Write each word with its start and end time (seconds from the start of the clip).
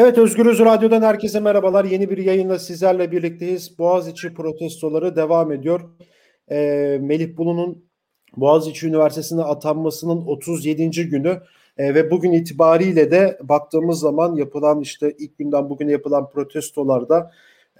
Evet 0.00 0.18
Özgürüz 0.18 0.58
Radyo'dan 0.58 1.02
herkese 1.02 1.40
merhabalar. 1.40 1.84
Yeni 1.84 2.10
bir 2.10 2.18
yayınla 2.18 2.58
sizlerle 2.58 3.12
birlikteyiz. 3.12 3.78
Boğaziçi 3.78 4.34
protestoları 4.34 5.16
devam 5.16 5.52
ediyor. 5.52 5.80
Ee, 6.50 6.98
Melih 7.00 7.36
Bulu'nun 7.36 7.84
Boğaziçi 8.36 8.86
Üniversitesi'ne 8.86 9.42
atanmasının 9.42 10.26
37. 10.26 10.90
günü 10.90 11.40
e, 11.78 11.94
ve 11.94 12.10
bugün 12.10 12.32
itibariyle 12.32 13.10
de 13.10 13.38
baktığımız 13.42 14.00
zaman 14.00 14.36
yapılan 14.36 14.80
işte 14.80 15.14
ilk 15.18 15.38
günden 15.38 15.70
bugüne 15.70 15.92
yapılan 15.92 16.30
protestolarda 16.30 17.30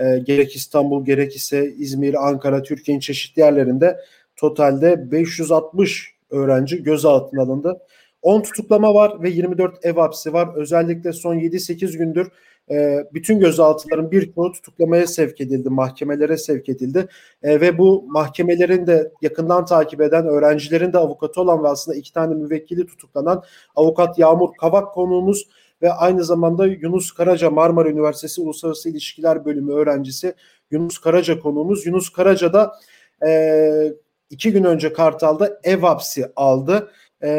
e, 0.01 0.19
gerek 0.19 0.57
İstanbul 0.57 1.05
gerek 1.05 1.37
ise 1.37 1.75
İzmir, 1.79 2.29
Ankara, 2.29 2.63
Türkiye'nin 2.63 3.01
çeşitli 3.01 3.41
yerlerinde 3.41 3.97
totalde 4.37 5.13
560 5.13 6.15
öğrenci 6.31 6.83
gözaltına 6.83 7.43
alındı. 7.43 7.81
10 8.23 8.43
tutuklama 8.43 8.95
var 8.95 9.23
ve 9.23 9.31
24 9.31 9.85
ev 9.85 9.95
hapsi 9.95 10.33
var. 10.33 10.49
Özellikle 10.57 11.13
son 11.13 11.37
7-8 11.37 11.99
gündür 11.99 12.31
e, 12.71 13.05
bütün 13.15 13.41
gözaltıların 13.41 14.11
birçoğu 14.11 14.53
tutuklamaya 14.53 15.07
sevk 15.07 15.41
edildi, 15.41 15.71
mahkemelere 15.71 16.37
sevk 16.37 16.69
edildi. 16.69 17.09
E, 17.43 17.61
ve 17.61 17.79
bu 17.79 18.05
mahkemelerin 18.09 18.87
de 18.87 19.13
yakından 19.23 19.65
takip 19.65 20.01
eden, 20.01 20.27
öğrencilerin 20.27 20.93
de 20.93 20.99
avukatı 20.99 21.41
olan 21.41 21.65
ve 21.65 21.69
aslında 21.69 21.97
iki 21.97 22.13
tane 22.13 22.35
müvekkili 22.35 22.87
tutuklanan 22.87 23.43
avukat 23.77 24.19
Yağmur 24.19 24.49
Kavak 24.61 24.95
konuğumuz 24.95 25.49
ve 25.83 25.93
aynı 25.93 26.25
zamanda 26.25 26.67
Yunus 26.67 27.13
Karaca 27.13 27.51
Marmara 27.51 27.89
Üniversitesi 27.89 28.41
Uluslararası 28.41 28.91
İlişkiler 28.91 29.45
Bölümü 29.45 29.73
öğrencisi 29.73 30.35
Yunus 30.71 30.99
Karaca 30.99 31.41
konuğumuz. 31.41 31.87
Yunus 31.87 32.09
Karaca 32.09 32.53
da 32.53 32.73
e, 33.27 33.93
iki 34.31 34.53
gün 34.53 34.65
önce 34.65 34.93
Kartal'da 34.93 35.61
ev 35.65 35.81
hapsi 35.81 36.33
aldı. 36.37 36.91
E, 37.23 37.31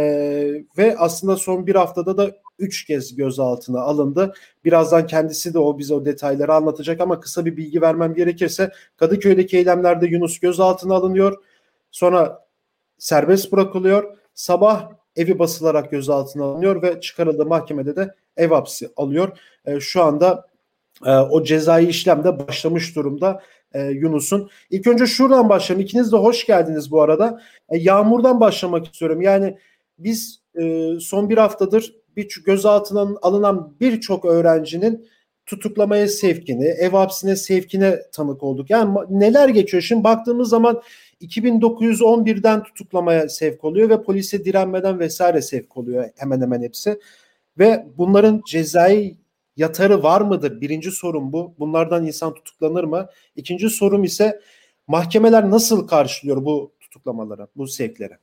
ve 0.77 0.95
aslında 0.97 1.35
son 1.35 1.67
bir 1.67 1.75
haftada 1.75 2.17
da 2.17 2.31
üç 2.59 2.85
kez 2.85 3.15
gözaltına 3.15 3.81
alındı. 3.81 4.33
Birazdan 4.65 5.07
kendisi 5.07 5.53
de 5.53 5.59
o 5.59 5.77
bize 5.77 5.93
o 5.93 6.05
detayları 6.05 6.53
anlatacak 6.53 7.01
ama 7.01 7.19
kısa 7.19 7.45
bir 7.45 7.57
bilgi 7.57 7.81
vermem 7.81 8.13
gerekirse 8.13 8.71
Kadıköy'deki 8.97 9.57
eylemlerde 9.57 10.07
Yunus 10.07 10.39
gözaltına 10.39 10.95
alınıyor. 10.95 11.43
Sonra 11.91 12.45
serbest 12.97 13.51
bırakılıyor. 13.51 14.17
Sabah 14.33 14.91
evi 15.15 15.39
basılarak 15.39 15.91
gözaltına 15.91 16.43
alınıyor 16.43 16.81
ve 16.81 17.01
çıkarıldığı 17.01 17.45
mahkemede 17.45 17.95
de 17.95 18.15
ev 18.37 18.49
hapsi 18.49 18.89
alıyor. 18.95 19.37
E, 19.65 19.79
şu 19.79 20.03
anda 20.03 20.47
e, 21.05 21.11
o 21.11 21.43
cezai 21.43 21.87
işlem 21.87 22.23
de 22.23 22.47
başlamış 22.47 22.95
durumda 22.95 23.41
e, 23.73 23.83
Yunus'un. 23.83 24.49
İlk 24.69 24.87
önce 24.87 25.05
şuradan 25.07 25.49
başlayalım. 25.49 25.85
İkiniz 25.85 26.11
de 26.11 26.17
hoş 26.17 26.45
geldiniz 26.45 26.91
bu 26.91 27.01
arada. 27.01 27.41
E, 27.69 27.77
yağmurdan 27.77 28.39
başlamak 28.39 28.85
istiyorum. 28.85 29.21
Yani 29.21 29.57
biz 29.99 30.39
e, 30.59 30.93
son 30.99 31.29
bir 31.29 31.37
haftadır 31.37 31.95
bir 32.15 32.43
gözaltına 32.45 33.07
alınan 33.21 33.75
birçok 33.79 34.25
öğrencinin 34.25 35.07
tutuklamaya 35.45 36.07
sevkini, 36.07 36.65
ev 36.65 36.91
hapsine 36.91 37.35
sevkine 37.35 37.99
tanık 38.11 38.43
olduk. 38.43 38.69
Yani 38.69 38.97
neler 39.09 39.49
geçiyor? 39.49 39.83
Şimdi 39.83 40.03
baktığımız 40.03 40.49
zaman 40.49 40.81
2911'den 41.21 42.63
tutuklamaya 42.63 43.29
sevk 43.29 43.63
oluyor 43.63 43.89
ve 43.89 44.03
polise 44.03 44.45
direnmeden 44.45 44.99
vesaire 44.99 45.41
sevk 45.41 45.77
oluyor 45.77 46.09
hemen 46.17 46.41
hemen 46.41 46.61
hepsi. 46.61 46.99
Ve 47.59 47.85
bunların 47.97 48.41
cezai 48.47 49.17
yatarı 49.59 50.03
var 50.03 50.21
mıdır? 50.21 50.61
Birinci 50.61 50.91
sorun 50.91 51.33
bu. 51.33 51.55
Bunlardan 51.59 52.05
insan 52.05 52.33
tutuklanır 52.33 52.83
mı? 52.83 53.09
İkinci 53.35 53.69
sorum 53.69 54.03
ise 54.03 54.41
mahkemeler 54.87 55.49
nasıl 55.49 55.87
karşılıyor 55.87 56.45
bu 56.45 56.75
tutuklamaları, 56.79 57.47
bu 57.55 57.67
sevkleri? 57.67 58.13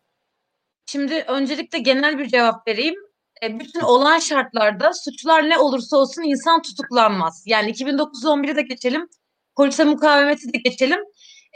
Şimdi 0.86 1.24
öncelikle 1.28 1.78
genel 1.78 2.18
bir 2.18 2.26
cevap 2.26 2.68
vereyim. 2.68 2.94
E, 3.42 3.60
bütün 3.60 3.80
olan 3.80 4.18
şartlarda 4.18 4.92
suçlar 4.92 5.48
ne 5.48 5.58
olursa 5.58 5.96
olsun 5.96 6.22
insan 6.22 6.62
tutuklanmaz. 6.62 7.42
Yani 7.46 7.70
2009-11'i 7.70 8.56
de 8.56 8.62
geçelim, 8.62 9.08
polise 9.56 9.84
mukavemeti 9.84 10.52
de 10.52 10.58
geçelim. 10.58 11.00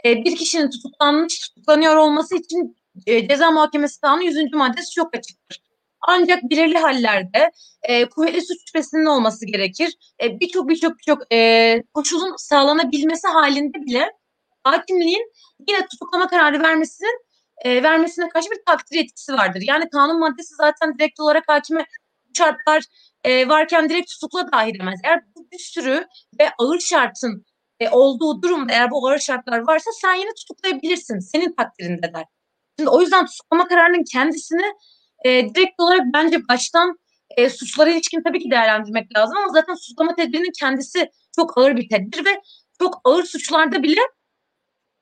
E, 0.05 0.15
bir 0.15 0.35
kişinin 0.35 0.69
tutuklanmış, 0.69 1.39
tutuklanıyor 1.39 1.95
olması 1.95 2.35
için 2.35 2.77
e, 3.07 3.27
ceza 3.27 3.51
muhakemesi 3.51 4.01
kanunu 4.01 4.23
100. 4.23 4.53
maddesi 4.53 4.91
çok 4.91 5.15
açıktır. 5.15 5.61
Ancak 6.07 6.43
belirli 6.43 6.77
hallerde 6.77 7.51
e, 7.83 8.05
kuvvetli 8.05 8.41
suç 8.41 8.57
şüphesinin 8.67 9.05
olması 9.05 9.45
gerekir. 9.45 9.97
E, 10.23 10.39
birçok 10.39 10.69
birçok 10.69 10.97
birçok 10.97 11.33
e, 11.33 11.83
koşulun 11.93 12.35
sağlanabilmesi 12.37 13.27
halinde 13.27 13.85
bile 13.85 14.11
hakimliğin 14.63 15.31
yine 15.67 15.87
tutuklama 15.87 16.27
kararı 16.27 16.63
vermesinin 16.63 17.19
e, 17.65 17.83
vermesine 17.83 18.29
karşı 18.29 18.49
bir 18.51 18.61
takdir 18.67 18.99
etkisi 18.99 19.33
vardır. 19.33 19.63
Yani 19.67 19.89
kanun 19.89 20.19
maddesi 20.19 20.55
zaten 20.55 20.97
direkt 20.97 21.19
olarak 21.19 21.43
hakime 21.47 21.85
şartlar 22.37 22.83
e, 23.23 23.47
varken 23.47 23.89
direkt 23.89 24.11
tutukla 24.11 24.51
dahi 24.51 24.79
demez. 24.79 24.99
Eğer 25.03 25.21
bu 25.35 25.47
bir 25.51 25.59
sürü 25.59 26.07
ve 26.39 26.49
ağır 26.57 26.79
şartın 26.79 27.45
e, 27.79 27.89
olduğu 27.89 28.41
durumda 28.41 28.73
eğer 28.73 28.91
bu 28.91 29.07
ağır 29.07 29.19
şartlar 29.19 29.59
varsa 29.59 29.91
sen 30.01 30.13
yine 30.15 30.29
tutuklayabilirsin. 30.33 31.19
Senin 31.19 31.55
takdirinde 31.55 32.13
der. 32.13 32.25
Şimdi 32.79 32.89
o 32.89 33.01
yüzden 33.01 33.25
tutuklama 33.25 33.67
kararının 33.67 34.03
kendisini 34.11 34.73
e, 35.25 35.29
direkt 35.55 35.79
olarak 35.81 36.01
bence 36.13 36.47
baştan 36.47 36.99
e, 37.37 37.49
suçlara 37.49 37.89
ilişkin 37.89 38.23
tabii 38.23 38.39
ki 38.39 38.51
değerlendirmek 38.51 39.17
lazım 39.17 39.37
ama 39.37 39.53
zaten 39.53 39.73
suçlama 39.73 40.15
tedbirinin 40.15 40.51
kendisi 40.59 41.09
çok 41.35 41.57
ağır 41.57 41.77
bir 41.77 41.89
tedbir 41.89 42.25
ve 42.25 42.41
çok 42.79 43.01
ağır 43.03 43.23
suçlarda 43.23 43.83
bile 43.83 44.01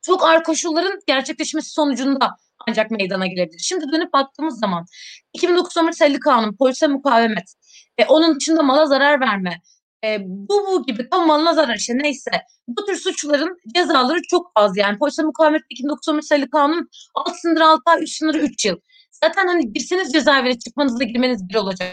çok 0.01 0.23
ağır 0.23 0.43
koşulların 0.43 0.99
gerçekleşmesi 1.07 1.69
sonucunda 1.69 2.37
ancak 2.67 2.91
meydana 2.91 3.27
gelebilir. 3.27 3.59
Şimdi 3.59 3.91
dönüp 3.91 4.13
baktığımız 4.13 4.59
zaman 4.59 4.85
2009 5.33 5.77
Ömür 5.77 5.91
Selli 5.91 6.19
Kanunu, 6.19 6.55
polise 6.57 6.87
mukavemet, 6.87 7.53
e, 7.97 8.05
onun 8.05 8.35
dışında 8.35 8.63
mala 8.63 8.85
zarar 8.85 9.19
verme, 9.19 9.61
e, 10.03 10.17
bu 10.25 10.67
bu 10.67 10.85
gibi 10.85 11.09
kamu 11.09 11.25
malına 11.25 11.53
zarar 11.53 11.75
işte 11.75 11.97
neyse 11.97 12.31
bu 12.67 12.85
tür 12.85 12.95
suçların 12.95 13.57
cezaları 13.75 14.19
çok 14.29 14.51
az 14.55 14.77
yani 14.77 14.99
polise 14.99 15.23
mukavemet 15.23 15.61
2009 15.69 16.07
Ömür 16.07 16.21
Selli 16.21 16.49
Kanun 16.49 16.89
alt 17.15 17.35
sınırı 17.35 17.65
6 17.65 17.81
ay 17.85 18.03
üst 18.03 18.17
sınırı 18.17 18.37
3 18.37 18.65
yıl. 18.65 18.79
Zaten 19.23 19.47
hani 19.47 19.73
girseniz 19.73 20.13
cezaevine 20.13 20.59
çıkmanızla 20.59 21.03
girmeniz 21.03 21.49
bir 21.49 21.55
olacak. 21.55 21.89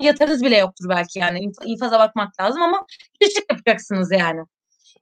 Yatarız 0.00 0.42
bile 0.42 0.56
yoktur 0.56 0.88
belki 0.88 1.18
yani 1.18 1.50
infaza 1.64 1.98
bakmak 1.98 2.40
lazım 2.40 2.62
ama 2.62 2.86
küçük 3.20 3.44
yapacaksınız 3.50 4.12
yani. 4.12 4.40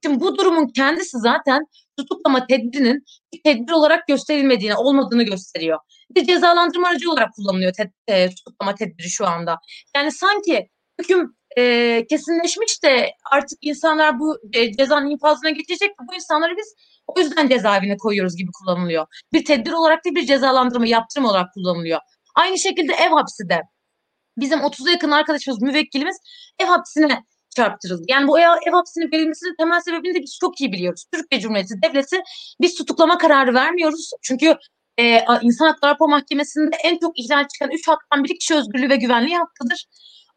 Şimdi 0.03 0.19
bu 0.19 0.37
durumun 0.37 0.67
kendisi 0.67 1.17
zaten 1.19 1.65
tutuklama 1.97 2.47
tedbirinin 2.47 3.03
bir 3.33 3.43
tedbir 3.43 3.71
olarak 3.71 4.07
gösterilmediğini, 4.07 4.75
olmadığını 4.75 5.23
gösteriyor. 5.23 5.79
Bir 6.15 6.25
cezalandırma 6.25 6.87
aracı 6.87 7.11
olarak 7.11 7.33
kullanılıyor 7.33 7.73
te- 7.73 7.91
e, 8.07 8.29
tutuklama 8.29 8.75
tedbiri 8.75 9.09
şu 9.09 9.27
anda. 9.27 9.59
Yani 9.95 10.11
sanki 10.11 10.69
hüküm 11.03 11.35
e, 11.57 12.05
kesinleşmiş 12.09 12.83
de 12.83 13.11
artık 13.31 13.57
insanlar 13.61 14.19
bu 14.19 14.37
e, 14.53 14.73
cezanın 14.73 15.09
infazına 15.09 15.49
geçecek 15.49 15.91
bu 16.09 16.15
insanları 16.15 16.57
biz 16.57 16.75
o 17.07 17.19
yüzden 17.19 17.47
cezaevine 17.47 17.97
koyuyoruz 17.97 18.37
gibi 18.37 18.49
kullanılıyor. 18.51 19.05
Bir 19.33 19.45
tedbir 19.45 19.71
olarak 19.71 20.05
değil 20.05 20.15
bir 20.15 20.25
cezalandırma, 20.25 20.87
yaptırım 20.87 21.25
olarak 21.25 21.53
kullanılıyor. 21.53 21.99
Aynı 22.35 22.57
şekilde 22.57 22.93
ev 22.93 23.09
hapsi 23.09 23.49
de. 23.49 23.61
Bizim 24.37 24.59
30'a 24.59 24.91
yakın 24.91 25.11
arkadaşımız, 25.11 25.61
müvekkilimiz 25.61 26.17
ev 26.59 26.65
hapsine 26.65 27.23
çarptırıldı. 27.55 28.03
Yani 28.07 28.27
bu 28.27 28.39
ev, 28.39 28.49
ev 28.67 28.71
hapsinin 28.71 29.11
verilmesinin 29.11 29.55
temel 29.59 29.81
sebebini 29.81 30.15
de 30.15 30.21
biz 30.21 30.37
çok 30.41 30.61
iyi 30.61 30.71
biliyoruz. 30.71 31.05
Türkiye 31.13 31.41
Cumhuriyeti 31.41 31.81
Devleti 31.83 32.17
biz 32.61 32.75
tutuklama 32.75 33.17
kararı 33.17 33.53
vermiyoruz. 33.53 34.09
Çünkü 34.21 34.55
e, 34.97 35.25
İnsan 35.41 35.67
Hakları 35.67 35.95
Mahkemesi'nde 35.99 36.75
en 36.83 36.97
çok 36.99 37.19
ihlal 37.19 37.47
çıkan 37.47 37.71
üç 37.71 37.87
haktan 37.87 38.23
biri 38.23 38.37
kişi 38.37 38.55
özgürlüğü 38.55 38.89
ve 38.89 38.95
güvenliği 38.95 39.37
hakkıdır. 39.37 39.85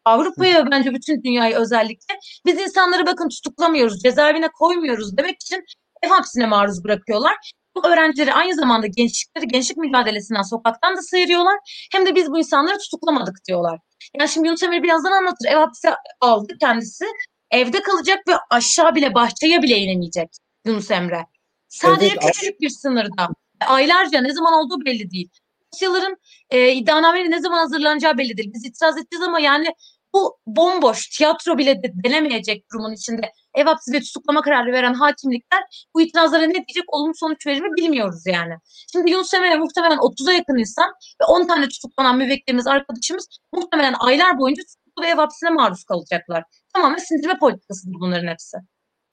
Avrupa'ya 0.05 0.71
bence 0.71 0.93
bütün 0.93 1.23
dünyayı 1.23 1.55
özellikle 1.55 2.13
biz 2.45 2.61
insanları 2.61 3.05
bakın 3.05 3.29
tutuklamıyoruz, 3.29 4.01
cezaevine 4.03 4.47
koymuyoruz 4.47 5.17
demek 5.17 5.35
için 5.41 5.63
ev 6.03 6.09
hapsine 6.09 6.45
maruz 6.45 6.83
bırakıyorlar. 6.83 7.35
Bu 7.75 7.87
öğrencileri 7.87 8.33
aynı 8.33 8.55
zamanda 8.55 8.87
gençlikleri 8.87 9.47
gençlik 9.47 9.77
mücadelesinden 9.77 10.41
sokaktan 10.41 10.97
da 10.97 11.01
sıyırıyorlar. 11.01 11.87
Hem 11.91 12.05
de 12.05 12.15
biz 12.15 12.31
bu 12.31 12.37
insanları 12.37 12.77
tutuklamadık 12.77 13.35
diyorlar. 13.47 13.79
Yani 14.19 14.29
şimdi 14.29 14.47
Yunus 14.47 14.63
Emre 14.63 14.83
birazdan 14.83 15.11
anlatır. 15.11 15.45
Ev 15.47 15.57
hapsi 15.57 15.89
aldı 16.21 16.53
kendisi. 16.59 17.05
Evde 17.51 17.81
kalacak 17.81 18.27
ve 18.27 18.33
aşağı 18.49 18.95
bile 18.95 19.13
bahçeye 19.13 19.61
bile 19.61 19.77
inemeyecek 19.77 20.29
Yunus 20.65 20.91
Emre. 20.91 21.25
Sadece 21.69 22.15
evet, 22.21 22.25
küçücük 22.25 22.61
bir 22.61 22.69
sınırda. 22.69 23.27
Aylarca 23.67 24.21
ne 24.21 24.33
zaman 24.33 24.53
olduğu 24.53 24.85
belli 24.85 25.11
değil. 25.11 25.29
Dosyaların 25.73 26.17
e, 26.49 26.71
iddianamenin 26.71 27.31
ne 27.31 27.39
zaman 27.39 27.57
hazırlanacağı 27.57 28.17
belli 28.17 28.37
değil. 28.37 28.51
Biz 28.53 28.65
itiraz 28.65 28.97
edeceğiz 28.97 29.23
ama 29.23 29.39
yani 29.39 29.73
bu 30.15 30.37
bomboş 30.45 31.07
tiyatro 31.07 31.57
bile 31.57 31.83
de 31.83 31.91
denemeyecek 32.03 32.71
durumun 32.71 32.93
içinde 32.93 33.31
ev 33.55 33.65
hapsi 33.65 33.99
tutuklama 33.99 34.41
kararı 34.41 34.71
veren 34.71 34.93
hakimlikler 34.93 35.87
bu 35.95 36.01
itirazlara 36.01 36.45
ne 36.45 36.53
diyecek 36.53 36.83
olumlu 36.87 37.13
sonuç 37.15 37.47
verir 37.47 37.61
mi 37.61 37.69
bilmiyoruz 37.77 38.23
yani. 38.25 38.53
Şimdi 38.91 39.11
Yunus 39.11 39.33
Emre 39.33 39.55
muhtemelen 39.55 39.97
30'a 39.97 40.33
yakın 40.33 40.57
insan 40.57 40.89
ve 41.21 41.25
10 41.25 41.47
tane 41.47 41.67
tutuklanan 41.67 42.17
müvekkilimiz 42.17 42.67
arkadaşımız 42.67 43.27
muhtemelen 43.53 43.95
aylar 43.99 44.39
boyunca 44.39 44.63
tutuklu 44.63 45.03
ve 45.03 45.07
ev 45.07 45.15
hapsine 45.15 45.49
maruz 45.49 45.83
kalacaklar. 45.83 46.43
Tamamen 46.73 46.97
sindirme 46.97 47.39
politikasıdır 47.39 47.93
bunların 47.99 48.27
hepsi. 48.27 48.57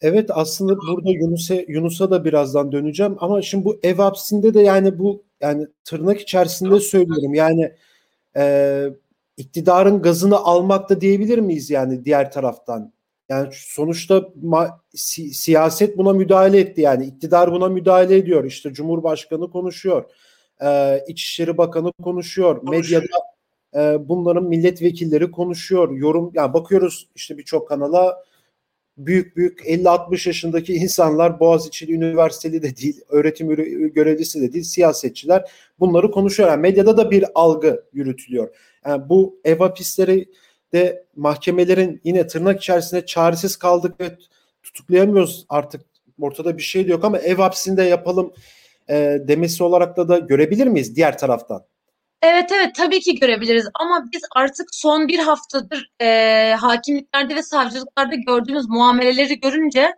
Evet 0.01 0.31
aslında 0.33 0.77
burada 0.77 1.11
Yunus'a 1.11 1.55
Yunus'a 1.69 2.11
da 2.11 2.25
birazdan 2.25 2.73
döneceğim 2.73 3.17
ama 3.21 3.43
şimdi 3.43 3.65
bu 3.65 3.81
ev 3.83 3.97
hapsinde 3.97 4.55
de 4.55 4.61
yani 4.61 4.99
bu 4.99 5.25
yani 5.41 5.67
tırnak 5.85 6.21
içerisinde 6.21 6.81
söylüyorum 6.81 7.35
yani 7.35 7.73
e, 8.37 8.45
iktidarın 9.37 10.03
gazını 10.03 10.37
almak 10.37 10.89
da 10.91 11.01
diyebilir 11.01 11.39
miyiz 11.39 11.71
yani 11.71 12.05
diğer 12.05 12.33
taraftan? 12.33 12.93
Yani 13.29 13.49
sonuçta 13.53 14.29
si- 14.95 15.35
siyaset 15.35 15.99
buna 15.99 16.13
müdahale 16.13 16.61
etti 16.61 16.81
yani 16.81 17.07
iktidar 17.07 17.53
buna 17.53 17.69
müdahale 17.69 18.17
ediyor. 18.17 18.45
İşte 18.45 18.73
Cumhurbaşkanı 18.73 19.51
konuşuyor, 19.51 20.05
ee, 20.65 21.05
İçişleri 21.09 21.59
Bakanı 21.59 21.93
konuşuyor, 22.03 22.61
konuşuyor. 22.61 23.03
medyada 23.03 23.95
e, 23.95 24.09
bunların 24.09 24.45
milletvekilleri 24.45 25.31
konuşuyor, 25.31 25.97
yorum 25.97 26.31
yani 26.35 26.55
bakıyoruz 26.55 27.09
işte 27.15 27.39
birçok 27.39 27.69
kanala 27.69 28.25
büyük 28.99 29.37
büyük 29.37 29.61
50-60 29.61 30.27
yaşındaki 30.29 30.75
insanlar 30.75 31.41
Boğaziçi 31.41 31.95
Üniversiteli 31.95 32.63
de 32.63 32.77
değil, 32.77 33.01
öğretim 33.09 33.49
görevlisi 33.95 34.41
de 34.43 34.53
değil, 34.53 34.65
siyasetçiler 34.65 35.51
bunları 35.81 36.11
konuşuyor. 36.11 36.49
Yani 36.49 36.61
medyada 36.61 36.97
da 36.97 37.11
bir 37.11 37.25
algı 37.35 37.85
yürütülüyor. 37.93 38.49
Yani 38.87 39.09
bu 39.09 39.41
ev 39.45 39.59
hapisleri 39.59 40.29
de 40.73 41.05
mahkemelerin 41.17 42.01
yine 42.05 42.27
tırnak 42.27 42.61
içerisinde 42.61 43.07
çaresiz 43.07 43.57
kaldık 43.57 44.01
ve 44.01 44.19
tutuklayamıyoruz 44.63 45.47
artık 45.49 45.81
ortada 46.21 46.57
bir 46.57 46.63
şey 46.63 46.89
de 46.89 46.91
yok 46.91 47.05
ama 47.05 47.19
ev 47.19 47.37
hapsinde 47.37 47.83
yapalım 47.83 48.33
e, 48.91 49.19
demesi 49.29 49.65
olarak 49.65 49.97
da 49.97 50.09
da 50.09 50.19
görebilir 50.19 50.67
miyiz 50.67 50.97
diğer 50.97 51.19
taraftan? 51.19 51.65
Evet 52.23 52.53
evet 52.53 52.75
tabii 52.75 53.01
ki 53.01 53.19
görebiliriz 53.19 53.69
ama 53.75 54.05
biz 54.13 54.23
artık 54.37 54.75
son 54.75 55.09
bir 55.09 55.19
haftadır 55.19 55.91
e, 56.01 56.55
hakimliklerde 56.55 57.37
ve 57.37 57.43
savcılıklarda 57.43 58.15
gördüğümüz 58.15 58.69
muameleleri 58.69 59.41
görünce 59.41 59.93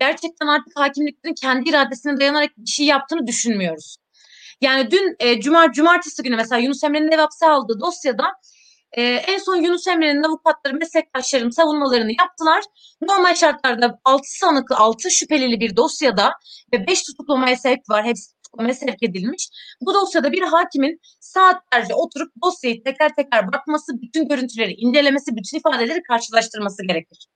gerçekten 0.00 0.46
artık 0.46 0.72
hakimliklerin 0.76 1.34
kendi 1.34 1.68
iradesine 1.68 2.20
dayanarak 2.20 2.50
bir 2.56 2.70
şey 2.70 2.86
yaptığını 2.86 3.26
düşünmüyoruz. 3.26 3.96
Yani 4.60 4.90
dün 4.90 5.16
e, 5.20 5.40
cuma 5.40 5.72
cumartesi 5.72 6.22
günü 6.22 6.36
mesela 6.36 6.58
Yunus 6.58 6.84
Emre'nin 6.84 7.12
ev 7.12 7.18
hapse 7.18 7.46
aldığı 7.46 7.80
dosyada 7.80 8.24
e, 8.92 9.02
en 9.02 9.38
son 9.38 9.56
Yunus 9.56 9.86
Emre'nin 9.86 10.22
avukatları, 10.22 10.74
meslektaşlarım 10.74 11.52
savunmalarını 11.52 12.12
yaptılar. 12.20 12.64
Normal 13.02 13.34
şartlarda 13.34 13.98
6 14.04 14.22
sanıklı, 14.38 14.76
6 14.76 15.10
şüphelili 15.10 15.60
bir 15.60 15.76
dosyada 15.76 16.32
ve 16.72 16.86
5 16.86 17.02
tutuklamaya 17.02 17.56
sevk 17.56 17.90
var. 17.90 18.04
Hepsi 18.04 18.32
tutuklamaya 18.34 18.74
sevk 18.74 19.02
edilmiş. 19.02 19.48
Bu 19.80 19.94
dosyada 19.94 20.32
bir 20.32 20.42
hakimin 20.42 21.00
saatlerce 21.20 21.94
oturup 21.94 22.32
dosyayı 22.44 22.84
tekrar 22.84 23.14
tekrar 23.14 23.52
bakması, 23.52 24.02
bütün 24.02 24.28
görüntüleri 24.28 24.72
incelemesi, 24.72 25.36
bütün 25.36 25.58
ifadeleri 25.58 26.02
karşılaştırması 26.02 26.86
gerekir. 26.86 27.26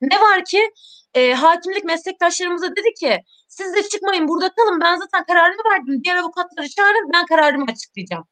Ne 0.00 0.20
var 0.20 0.44
ki 0.44 0.70
e, 1.14 1.34
hakimlik 1.34 1.84
meslektaşlarımıza 1.84 2.70
dedi 2.70 2.94
ki 3.00 3.18
siz 3.48 3.74
de 3.74 3.88
çıkmayın 3.88 4.28
burada 4.28 4.48
kalın 4.48 4.80
ben 4.80 4.96
zaten 4.96 5.24
kararımı 5.24 5.62
verdim. 5.72 6.04
Diğer 6.04 6.16
avukatları 6.16 6.68
çağırın 6.68 7.10
ben 7.14 7.26
kararımı 7.26 7.64
açıklayacağım. 7.70 8.24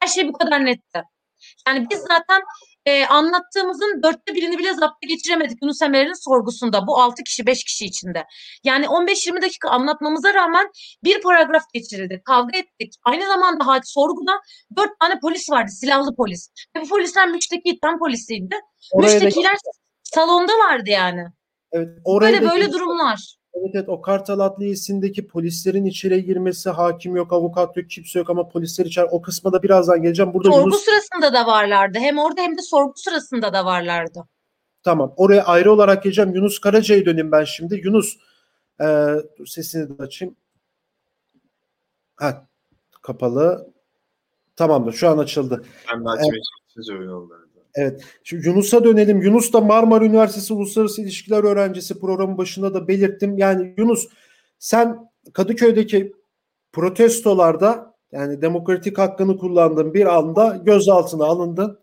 Her 0.00 0.08
şey 0.08 0.28
bu 0.28 0.32
kadar 0.32 0.64
netti. 0.64 1.02
Yani 1.68 1.86
biz 1.90 1.98
zaten 1.98 2.42
e, 2.86 3.06
anlattığımızın 3.06 4.02
dörtte 4.02 4.34
birini 4.34 4.58
bile 4.58 4.74
zapta 4.74 5.06
geçiremedik 5.06 5.58
Yunus 5.62 5.82
Emre'nin 5.82 6.24
sorgusunda. 6.24 6.86
Bu 6.86 7.00
altı 7.00 7.22
kişi, 7.22 7.46
beş 7.46 7.64
kişi 7.64 7.84
içinde. 7.84 8.24
Yani 8.64 8.86
15-20 8.86 9.42
dakika 9.42 9.68
anlatmamıza 9.70 10.34
rağmen 10.34 10.70
bir 11.04 11.20
paragraf 11.20 11.62
geçirildi. 11.74 12.22
Kavga 12.24 12.58
ettik. 12.58 12.94
Aynı 13.04 13.26
zamanda 13.26 13.66
hadi 13.66 13.86
sorguda 13.86 14.40
dört 14.76 15.00
tane 15.00 15.20
polis 15.20 15.50
vardı, 15.50 15.70
silahlı 15.70 16.16
polis. 16.16 16.48
Ve 16.76 16.80
bu 16.80 16.88
polisler 16.88 17.28
müşteki 17.28 17.68
iten 17.70 17.98
polisiydi. 17.98 18.60
Oraya 18.92 19.14
Müştekiler 19.14 19.54
da... 19.54 19.70
salonda 20.02 20.52
vardı 20.52 20.90
yani. 20.90 21.24
Evet, 21.72 21.98
oraya 22.04 22.32
böyle 22.32 22.50
böyle 22.50 22.72
durumlar. 22.72 23.36
Evet 23.54 23.70
evet 23.74 23.88
o 23.88 24.00
Kartal 24.00 24.40
Adliyesi'ndeki 24.40 25.26
polislerin 25.26 25.84
içeri 25.84 26.24
girmesi 26.24 26.70
hakim 26.70 27.16
yok, 27.16 27.32
avukat 27.32 27.76
yok, 27.76 27.90
kimse 27.90 28.18
yok 28.18 28.30
ama 28.30 28.48
polisler 28.48 28.86
içer. 28.86 29.06
O 29.10 29.22
kısma 29.22 29.52
da 29.52 29.62
birazdan 29.62 30.02
geleceğim. 30.02 30.34
Burada 30.34 30.48
sorgu 30.48 30.60
Yunus... 30.60 30.84
sırasında 30.84 31.32
da 31.32 31.46
varlardı. 31.46 31.98
Hem 31.98 32.18
orada 32.18 32.40
hem 32.40 32.58
de 32.58 32.62
sorgu 32.62 32.92
sırasında 32.96 33.52
da 33.52 33.64
varlardı. 33.64 34.24
Tamam. 34.82 35.14
Oraya 35.16 35.44
ayrı 35.44 35.72
olarak 35.72 36.02
geleceğim. 36.02 36.34
Yunus 36.34 36.58
Karaca'ya 36.58 37.06
döneyim 37.06 37.32
ben 37.32 37.44
şimdi. 37.44 37.80
Yunus 37.84 38.16
e, 38.80 39.16
sesini 39.46 39.98
de 39.98 40.02
açayım. 40.02 40.36
Ha, 42.16 42.46
kapalı. 43.02 43.72
Tamamdır. 44.56 44.92
Şu 44.92 45.08
an 45.08 45.18
açıldı. 45.18 45.64
Ben 45.92 46.04
de 46.04 46.08
açmaya 46.08 46.98
öyle 46.98 47.10
oldu. 47.10 47.34
Evet. 47.74 48.04
Şimdi 48.24 48.48
Yunus'a 48.48 48.84
dönelim. 48.84 49.22
Yunus 49.22 49.52
da 49.52 49.60
Marmara 49.60 50.04
Üniversitesi 50.04 50.52
Uluslararası 50.52 51.02
İlişkiler 51.02 51.44
Öğrencisi 51.44 52.00
programın 52.00 52.38
başında 52.38 52.74
da 52.74 52.88
belirttim. 52.88 53.38
Yani 53.38 53.74
Yunus 53.78 54.08
sen 54.58 55.10
Kadıköy'deki 55.32 56.12
protestolarda 56.72 57.94
yani 58.12 58.42
demokratik 58.42 58.98
hakkını 58.98 59.38
kullandığın 59.38 59.94
bir 59.94 60.14
anda 60.14 60.60
gözaltına 60.64 61.24
alındın. 61.24 61.78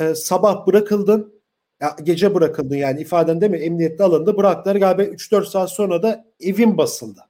Ee, 0.00 0.14
sabah 0.14 0.66
bırakıldın. 0.66 1.40
Ya, 1.80 1.96
gece 2.02 2.34
bırakıldın 2.34 2.76
yani 2.76 3.00
ifaden 3.00 3.40
değil 3.40 3.52
mi? 3.52 3.58
Emniyette 3.58 4.04
alındı. 4.04 4.36
Bıraktılar 4.36 4.76
galiba 4.76 5.02
3-4 5.02 5.44
saat 5.44 5.70
sonra 5.70 6.02
da 6.02 6.24
evin 6.40 6.78
basıldı. 6.78 7.20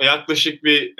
Yaklaşık 0.00 0.64
bir 0.64 0.94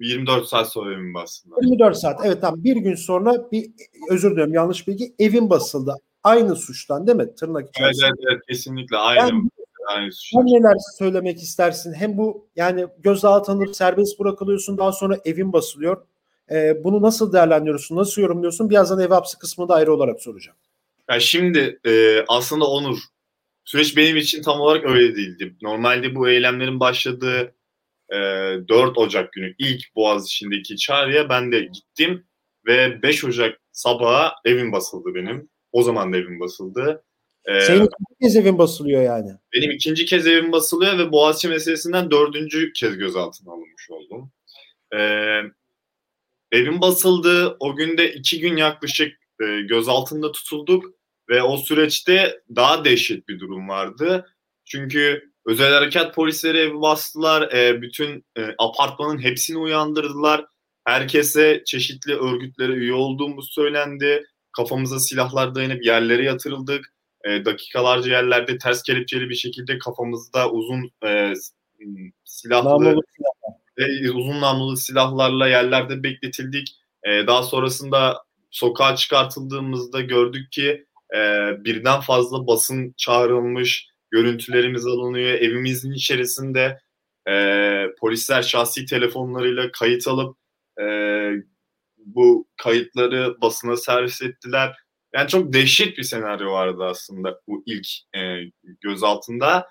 24 0.00 0.46
saat 0.46 0.72
sonra 0.72 0.92
evin 0.92 1.14
basıldı. 1.14 1.54
24 1.62 1.96
saat 1.96 2.20
evet 2.24 2.40
tamam 2.40 2.64
bir 2.64 2.76
gün 2.76 2.94
sonra 2.94 3.50
bir 3.52 3.70
özür 4.10 4.30
dilerim 4.30 4.54
yanlış 4.54 4.88
bilgi 4.88 5.14
evin 5.18 5.50
basıldı. 5.50 5.94
Aynı 6.22 6.56
suçtan 6.56 7.06
değil 7.06 7.18
mi? 7.18 7.34
Tırnak 7.34 7.68
içerisinde. 7.68 8.06
Evet, 8.06 8.18
evet, 8.18 8.32
evet 8.32 8.42
kesinlikle 8.48 8.96
aynı. 8.96 9.18
Yani, 9.18 9.42
aynı 9.88 10.12
suçtan. 10.12 10.46
neler 10.46 10.76
söylemek 10.98 11.42
istersin? 11.42 11.92
Hem 11.92 12.18
bu 12.18 12.48
yani 12.56 12.86
gözaltı 12.98 13.52
serbest 13.72 14.20
bırakılıyorsun 14.20 14.78
daha 14.78 14.92
sonra 14.92 15.18
evin 15.24 15.52
basılıyor. 15.52 16.06
Ee, 16.50 16.84
bunu 16.84 17.02
nasıl 17.02 17.32
değerlendiriyorsun? 17.32 17.96
Nasıl 17.96 18.22
yorumluyorsun? 18.22 18.70
Birazdan 18.70 19.00
ev 19.00 19.10
hapsi 19.10 19.38
kısmını 19.38 19.68
da 19.68 19.74
ayrı 19.74 19.94
olarak 19.94 20.20
soracağım. 20.20 20.58
Ya 21.10 21.20
şimdi 21.20 21.80
e, 21.86 22.24
aslında 22.28 22.64
Onur 22.64 22.98
süreç 23.64 23.96
benim 23.96 24.16
için 24.16 24.42
tam 24.42 24.60
olarak 24.60 24.84
öyle 24.84 25.16
değildi. 25.16 25.56
Normalde 25.62 26.14
bu 26.14 26.28
eylemlerin 26.28 26.80
başladığı 26.80 27.54
e, 28.10 28.16
4 28.68 28.98
Ocak 28.98 29.32
günü 29.32 29.54
ilk 29.58 29.94
Boğaziçi'ndeki 29.94 30.76
çağrıya 30.76 31.28
ben 31.28 31.52
de 31.52 31.60
gittim 31.60 32.26
ve 32.66 33.02
5 33.02 33.24
Ocak 33.24 33.60
sabaha 33.72 34.34
evim 34.44 34.72
basıldı 34.72 35.14
benim. 35.14 35.48
O 35.72 35.82
zaman 35.82 36.12
da 36.12 36.16
evim 36.16 36.40
basıldı. 36.40 37.04
Ee, 37.44 37.60
Senin 37.60 37.84
ikinci 37.84 38.18
kez 38.22 38.36
evin 38.36 38.58
basılıyor 38.58 39.02
yani. 39.02 39.30
Benim 39.52 39.70
ikinci 39.70 40.04
kez 40.04 40.26
evim 40.26 40.52
basılıyor 40.52 40.98
ve 40.98 41.12
Boğaziçi 41.12 41.48
meselesinden 41.48 42.10
dördüncü 42.10 42.72
kez 42.72 42.98
gözaltına 42.98 43.52
alınmış 43.52 43.90
oldum. 43.90 44.32
Ee, 44.94 45.40
evim 46.52 46.80
basıldı. 46.80 47.56
O 47.60 47.76
günde 47.76 48.12
iki 48.12 48.40
gün 48.40 48.56
yaklaşık 48.56 49.12
e, 49.42 49.60
gözaltında 49.60 50.32
tutulduk 50.32 50.84
ve 51.28 51.42
o 51.42 51.56
süreçte 51.56 52.40
daha 52.56 52.84
dehşet 52.84 53.28
bir 53.28 53.40
durum 53.40 53.68
vardı. 53.68 54.26
Çünkü 54.64 55.29
Özel 55.46 55.72
harekat 55.72 56.14
polisleri 56.14 56.58
evi 56.58 56.80
bastılar. 56.80 57.52
E, 57.52 57.82
bütün 57.82 58.24
e, 58.38 58.42
apartmanın 58.58 59.22
hepsini 59.22 59.58
uyandırdılar. 59.58 60.46
Herkese 60.84 61.62
çeşitli 61.66 62.14
örgütlere 62.14 62.72
üye 62.72 62.94
olduğumuz 62.94 63.52
söylendi. 63.52 64.26
Kafamıza 64.52 65.00
silahlar 65.00 65.54
dayanıp 65.54 65.84
yerlere 65.86 66.24
yatırıldık. 66.24 66.94
E, 67.24 67.44
dakikalarca 67.44 68.10
yerlerde 68.10 68.58
ters 68.58 68.82
kelepçeli 68.82 69.28
bir 69.28 69.34
şekilde 69.34 69.78
kafamızda 69.78 70.50
uzun 70.50 70.90
e, 71.06 71.32
silahlı 72.24 72.96
ve 73.78 74.10
uzun 74.10 74.40
namlulu 74.40 74.76
silahlarla 74.76 75.48
yerlerde 75.48 76.02
bekletildik. 76.02 76.68
E, 77.04 77.26
daha 77.26 77.42
sonrasında 77.42 78.22
sokağa 78.50 78.96
çıkartıldığımızda 78.96 80.00
gördük 80.00 80.52
ki 80.52 80.86
e, 81.14 81.18
birden 81.64 82.00
fazla 82.00 82.46
basın 82.46 82.94
çağrılmış, 82.96 83.89
görüntülerimiz 84.10 84.86
alınıyor. 84.86 85.30
Evimizin 85.30 85.92
içerisinde 85.92 86.80
e, 87.28 87.86
polisler 88.00 88.42
şahsi 88.42 88.86
telefonlarıyla 88.86 89.72
kayıt 89.72 90.08
alıp 90.08 90.36
e, 90.80 90.84
bu 91.98 92.48
kayıtları 92.56 93.40
basına 93.40 93.76
servis 93.76 94.22
ettiler. 94.22 94.76
Yani 95.14 95.28
çok 95.28 95.52
dehşet 95.52 95.98
bir 95.98 96.02
senaryo 96.02 96.52
vardı 96.52 96.84
aslında 96.84 97.40
bu 97.48 97.62
ilk 97.66 97.86
e, 98.16 98.20
gözaltında. 98.80 99.66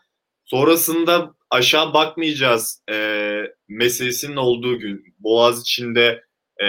Sonrasında 0.45 1.33
aşağı 1.49 1.93
bakmayacağız 1.93 2.83
e, 2.91 3.43
meselesinin 3.67 4.35
olduğu 4.35 4.79
gün 4.79 5.03
Boğaz 5.19 5.61
içinde 5.61 6.23
e, 6.63 6.67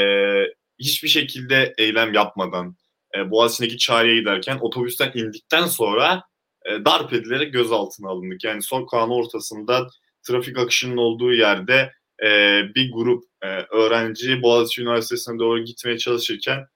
hiçbir 0.78 1.08
şekilde 1.08 1.74
eylem 1.78 2.14
yapmadan 2.14 2.76
e, 3.16 3.30
Boğaz 3.30 3.52
içindeki 3.52 3.78
çağrıya 3.78 4.14
giderken 4.14 4.58
otobüsten 4.60 5.12
indikten 5.14 5.66
sonra 5.66 6.22
e, 6.66 6.84
darp 6.84 7.12
edilerek 7.12 7.52
gözaltına 7.52 8.08
alındık. 8.08 8.44
Yani 8.44 8.62
sokağın 8.62 9.10
ortasında 9.10 9.86
trafik 10.22 10.58
akışının 10.58 10.96
olduğu 10.96 11.32
yerde 11.32 11.92
e, 12.22 12.60
bir 12.74 12.92
grup 12.92 13.24
e, 13.42 13.46
öğrenci 13.48 14.42
Boğaziçi 14.42 14.82
Üniversitesi'ne 14.82 15.38
doğru 15.38 15.64
gitmeye 15.64 15.98
çalışırken 15.98 16.66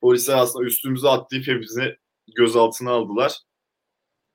polisler 0.00 0.36
aslında 0.36 0.66
üstümüze 0.66 1.08
atlayıp 1.08 1.46
hepimizi 1.46 1.96
gözaltına 2.36 2.90
aldılar. 2.90 3.32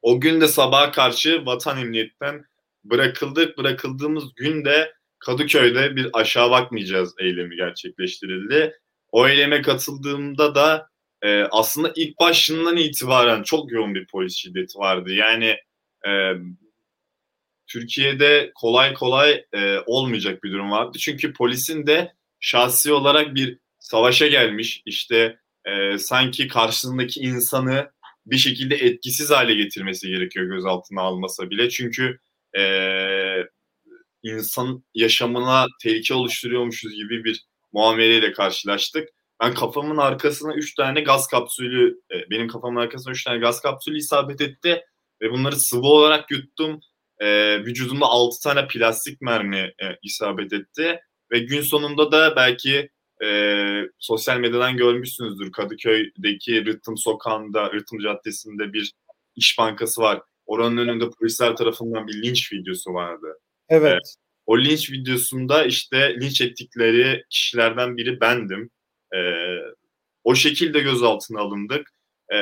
O 0.01 0.19
gün 0.19 0.41
de 0.41 0.47
sabaha 0.47 0.91
karşı 0.91 1.45
vatan 1.45 1.77
emniyetten 1.77 2.45
bırakıldık. 2.83 3.57
Bırakıldığımız 3.57 4.23
günde 4.35 4.93
Kadıköy'de 5.19 5.95
bir 5.95 6.09
aşağı 6.13 6.51
bakmayacağız 6.51 7.13
eylemi 7.19 7.55
gerçekleştirildi. 7.55 8.79
O 9.11 9.27
eyleme 9.27 9.61
katıldığımda 9.61 10.55
da 10.55 10.90
e, 11.21 11.41
aslında 11.43 11.93
ilk 11.95 12.19
başından 12.19 12.77
itibaren 12.77 13.43
çok 13.43 13.71
yoğun 13.71 13.95
bir 13.95 14.07
polis 14.07 14.35
şiddeti 14.35 14.79
vardı. 14.79 15.13
Yani 15.13 15.57
e, 16.07 16.33
Türkiye'de 17.67 18.51
kolay 18.55 18.93
kolay 18.93 19.45
e, 19.53 19.79
olmayacak 19.85 20.43
bir 20.43 20.51
durum 20.51 20.71
vardı. 20.71 20.97
Çünkü 20.97 21.33
polisin 21.33 21.87
de 21.87 22.13
şahsi 22.39 22.93
olarak 22.93 23.35
bir 23.35 23.59
savaşa 23.79 24.27
gelmiş 24.27 24.81
işte 24.85 25.37
e, 25.65 25.97
sanki 25.97 26.47
karşısındaki 26.47 27.19
insanı 27.19 27.91
bir 28.25 28.37
şekilde 28.37 28.75
etkisiz 28.75 29.31
hale 29.31 29.53
getirmesi 29.53 30.07
gerekiyor 30.07 30.45
gözaltına 30.45 31.01
almasa 31.01 31.49
bile. 31.49 31.69
Çünkü 31.69 32.19
e, 32.57 32.63
insan 34.23 34.83
yaşamına 34.93 35.67
tehlike 35.83 36.13
oluşturuyormuşuz 36.13 36.95
gibi 36.95 37.23
bir 37.23 37.45
muameleyle 37.71 38.33
karşılaştık. 38.33 39.09
Ben 39.41 39.53
kafamın 39.53 39.97
arkasına 39.97 40.53
3 40.55 40.75
tane 40.75 41.01
gaz 41.01 41.27
kapsülü, 41.27 42.01
e, 42.13 42.29
benim 42.29 42.47
kafamın 42.47 42.79
arkasına 42.79 43.13
3 43.13 43.23
tane 43.23 43.37
gaz 43.37 43.61
kapsülü 43.61 43.97
isabet 43.97 44.41
etti 44.41 44.85
ve 45.21 45.31
bunları 45.31 45.55
sıvı 45.55 45.87
olarak 45.87 46.31
yuttum. 46.31 46.79
E, 47.19 47.59
vücudumda 47.59 48.05
6 48.05 48.43
tane 48.43 48.67
plastik 48.67 49.21
mermi 49.21 49.57
e, 49.57 49.97
isabet 50.03 50.53
etti 50.53 50.99
ve 51.31 51.39
gün 51.39 51.61
sonunda 51.61 52.11
da 52.11 52.35
belki 52.35 52.89
e, 53.23 53.27
sosyal 53.99 54.37
medyadan 54.37 54.77
görmüşsünüzdür. 54.77 55.51
Kadıköy'deki 55.51 56.65
Rıhtım 56.65 56.97
Sokağı'nda, 56.97 57.71
Rıhtım 57.73 57.99
Caddesi'nde 57.99 58.73
bir 58.73 58.93
iş 59.35 59.57
bankası 59.57 60.01
var. 60.01 60.21
Oranın 60.45 60.77
önünde 60.77 61.09
polisler 61.09 61.55
tarafından 61.55 62.07
bir 62.07 62.23
linç 62.23 62.53
videosu 62.53 62.93
vardı. 62.93 63.27
Evet. 63.69 63.93
E, 63.93 64.21
o 64.45 64.59
linç 64.59 64.91
videosunda 64.91 65.65
işte 65.65 66.15
linç 66.21 66.41
ettikleri 66.41 67.23
kişilerden 67.29 67.97
biri 67.97 68.21
bendim. 68.21 68.69
E, 69.15 69.19
o 70.23 70.35
şekilde 70.35 70.79
gözaltına 70.79 71.39
alındık. 71.39 71.91
E, 72.33 72.37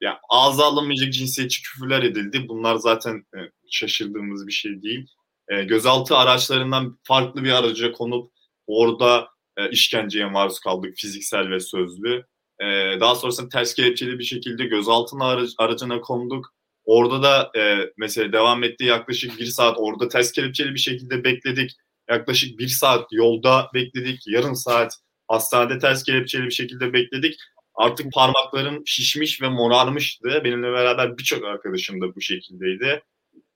ya 0.00 0.20
ağza 0.28 0.64
alınmayacak 0.64 1.12
cinsiyetçi 1.12 1.62
küfürler 1.62 2.02
edildi. 2.02 2.48
Bunlar 2.48 2.76
zaten 2.76 3.16
e, 3.16 3.38
şaşırdığımız 3.70 4.46
bir 4.46 4.52
şey 4.52 4.82
değil. 4.82 5.06
E, 5.48 5.64
gözaltı 5.64 6.16
araçlarından 6.16 6.98
farklı 7.02 7.44
bir 7.44 7.52
araca 7.52 7.92
konup 7.92 8.32
orada 8.66 9.28
e, 9.56 9.70
işkenceye 9.70 10.26
maruz 10.26 10.60
kaldık 10.60 10.94
fiziksel 10.96 11.50
ve 11.50 11.60
sözlü. 11.60 12.24
E, 12.60 12.66
daha 13.00 13.14
sonrasında 13.14 13.48
ters 13.48 13.74
kelepçeli 13.74 14.18
bir 14.18 14.24
şekilde 14.24 14.64
gözaltına 14.64 15.24
aracı, 15.24 15.52
aracına 15.58 16.00
konduk. 16.00 16.54
Orada 16.84 17.22
da 17.22 17.60
e, 17.60 17.92
mesela 17.96 18.32
devam 18.32 18.64
etti 18.64 18.84
yaklaşık 18.84 19.38
bir 19.38 19.46
saat 19.46 19.76
orada 19.78 20.08
ters 20.08 20.32
kelepçeli 20.32 20.74
bir 20.74 20.78
şekilde 20.78 21.24
bekledik. 21.24 21.70
Yaklaşık 22.10 22.58
bir 22.58 22.68
saat 22.68 23.12
yolda 23.12 23.70
bekledik. 23.74 24.26
Yarım 24.26 24.54
saat 24.54 24.92
hastanede 25.32 25.78
ters 25.78 26.02
kelepçeli 26.02 26.44
bir 26.44 26.50
şekilde 26.50 26.92
bekledik. 26.92 27.34
Artık 27.74 28.12
parmaklarım 28.12 28.82
şişmiş 28.86 29.42
ve 29.42 29.48
morarmıştı. 29.48 30.40
Benimle 30.44 30.72
beraber 30.72 31.18
birçok 31.18 31.44
arkadaşım 31.44 32.00
da 32.00 32.14
bu 32.14 32.20
şekildeydi. 32.20 33.02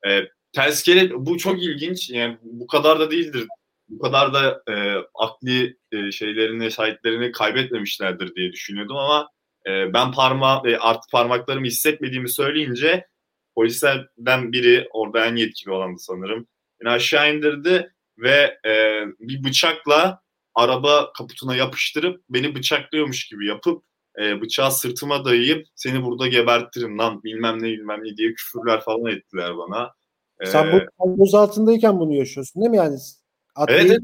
E, 0.08 0.20
ters 0.52 0.82
kelep 0.82 1.12
bu 1.16 1.38
çok 1.38 1.62
ilginç. 1.62 2.10
Yani 2.10 2.38
bu 2.42 2.66
kadar 2.66 3.00
da 3.00 3.10
değildir 3.10 3.46
bu 3.88 3.98
kadar 3.98 4.34
da 4.34 4.62
e, 4.68 4.94
akli 5.14 5.76
e, 5.92 6.12
şeylerini, 6.12 6.70
şahitlerini 6.70 7.32
kaybetmemişlerdir 7.32 8.34
diye 8.34 8.52
düşünüyordum 8.52 8.96
ama 8.96 9.28
e, 9.66 9.94
ben 9.94 10.12
parma 10.12 10.64
ve 10.64 10.78
artık 10.78 11.12
parmaklarımı 11.12 11.66
hissetmediğimi 11.66 12.28
söyleyince 12.28 13.06
polislerden 13.54 14.52
biri 14.52 14.88
orada 14.92 15.26
en 15.26 15.36
yetkili 15.36 15.70
olandı 15.70 15.98
sanırım. 15.98 16.46
Beni 16.80 16.90
aşağı 16.90 17.34
indirdi 17.34 17.92
ve 18.18 18.58
e, 18.66 19.02
bir 19.20 19.44
bıçakla 19.44 20.20
araba 20.56 21.12
kaputuna 21.12 21.56
yapıştırıp 21.56 22.24
beni 22.30 22.54
bıçaklıyormuş 22.54 23.28
gibi 23.28 23.46
yapıp 23.46 23.84
e, 24.22 24.40
bıçağı 24.40 24.72
sırtıma 24.72 25.24
dayayıp 25.24 25.66
seni 25.74 26.04
burada 26.04 26.26
gebertirim 26.26 26.98
lan 26.98 27.22
bilmem 27.22 27.62
ne 27.62 27.68
bilmem 27.68 28.00
ne 28.04 28.16
diye 28.16 28.34
küfürler 28.34 28.80
falan 28.80 29.06
ettiler 29.06 29.56
bana. 29.56 29.90
Sen 30.44 30.88
bu 30.98 31.24
gözaltındayken 31.24 32.00
bunu 32.00 32.14
yaşıyorsun 32.14 32.62
değil 32.62 32.70
mi 32.70 32.76
yani? 32.76 32.98
Evet, 33.68 33.86
evet. 33.86 34.00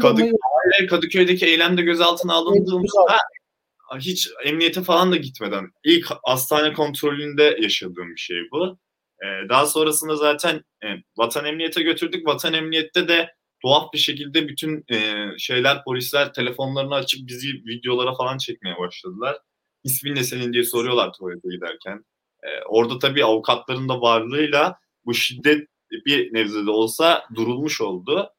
Kadıköy, 0.00 0.32
Kadıköy'deki 0.88 1.46
eylemde 1.46 1.82
gözaltına 1.82 2.34
alındığımızda 2.34 3.18
hiç 3.98 4.28
emniyete 4.44 4.82
falan 4.82 5.12
da 5.12 5.16
gitmeden 5.16 5.70
ilk 5.84 6.06
hastane 6.22 6.72
kontrolünde 6.72 7.58
yaşadığım 7.60 8.10
bir 8.10 8.20
şey 8.20 8.36
bu. 8.52 8.78
Ee, 9.24 9.48
daha 9.48 9.66
sonrasında 9.66 10.16
zaten 10.16 10.64
e, 10.84 10.86
vatan 11.16 11.44
emniyete 11.44 11.82
götürdük. 11.82 12.26
Vatan 12.26 12.52
emniyette 12.52 13.08
de 13.08 13.34
tuhaf 13.62 13.92
bir 13.92 13.98
şekilde 13.98 14.48
bütün 14.48 14.84
e, 14.90 15.26
şeyler 15.38 15.84
polisler 15.84 16.32
telefonlarını 16.32 16.94
açıp 16.94 17.28
bizi 17.28 17.48
videolara 17.48 18.14
falan 18.14 18.38
çekmeye 18.38 18.78
başladılar. 18.78 19.38
İsmin 19.84 20.14
ne 20.14 20.24
senin 20.24 20.52
diye 20.52 20.64
soruyorlar 20.64 21.12
tuvalete 21.12 21.48
giderken. 21.48 22.04
E, 22.42 22.48
orada 22.68 22.98
tabii 22.98 23.24
avukatların 23.24 23.88
da 23.88 24.00
varlığıyla 24.00 24.78
bu 25.04 25.14
şiddet 25.14 25.68
bir 26.06 26.34
nebzede 26.34 26.70
olsa 26.70 27.24
durulmuş 27.34 27.80
oldu 27.80 28.32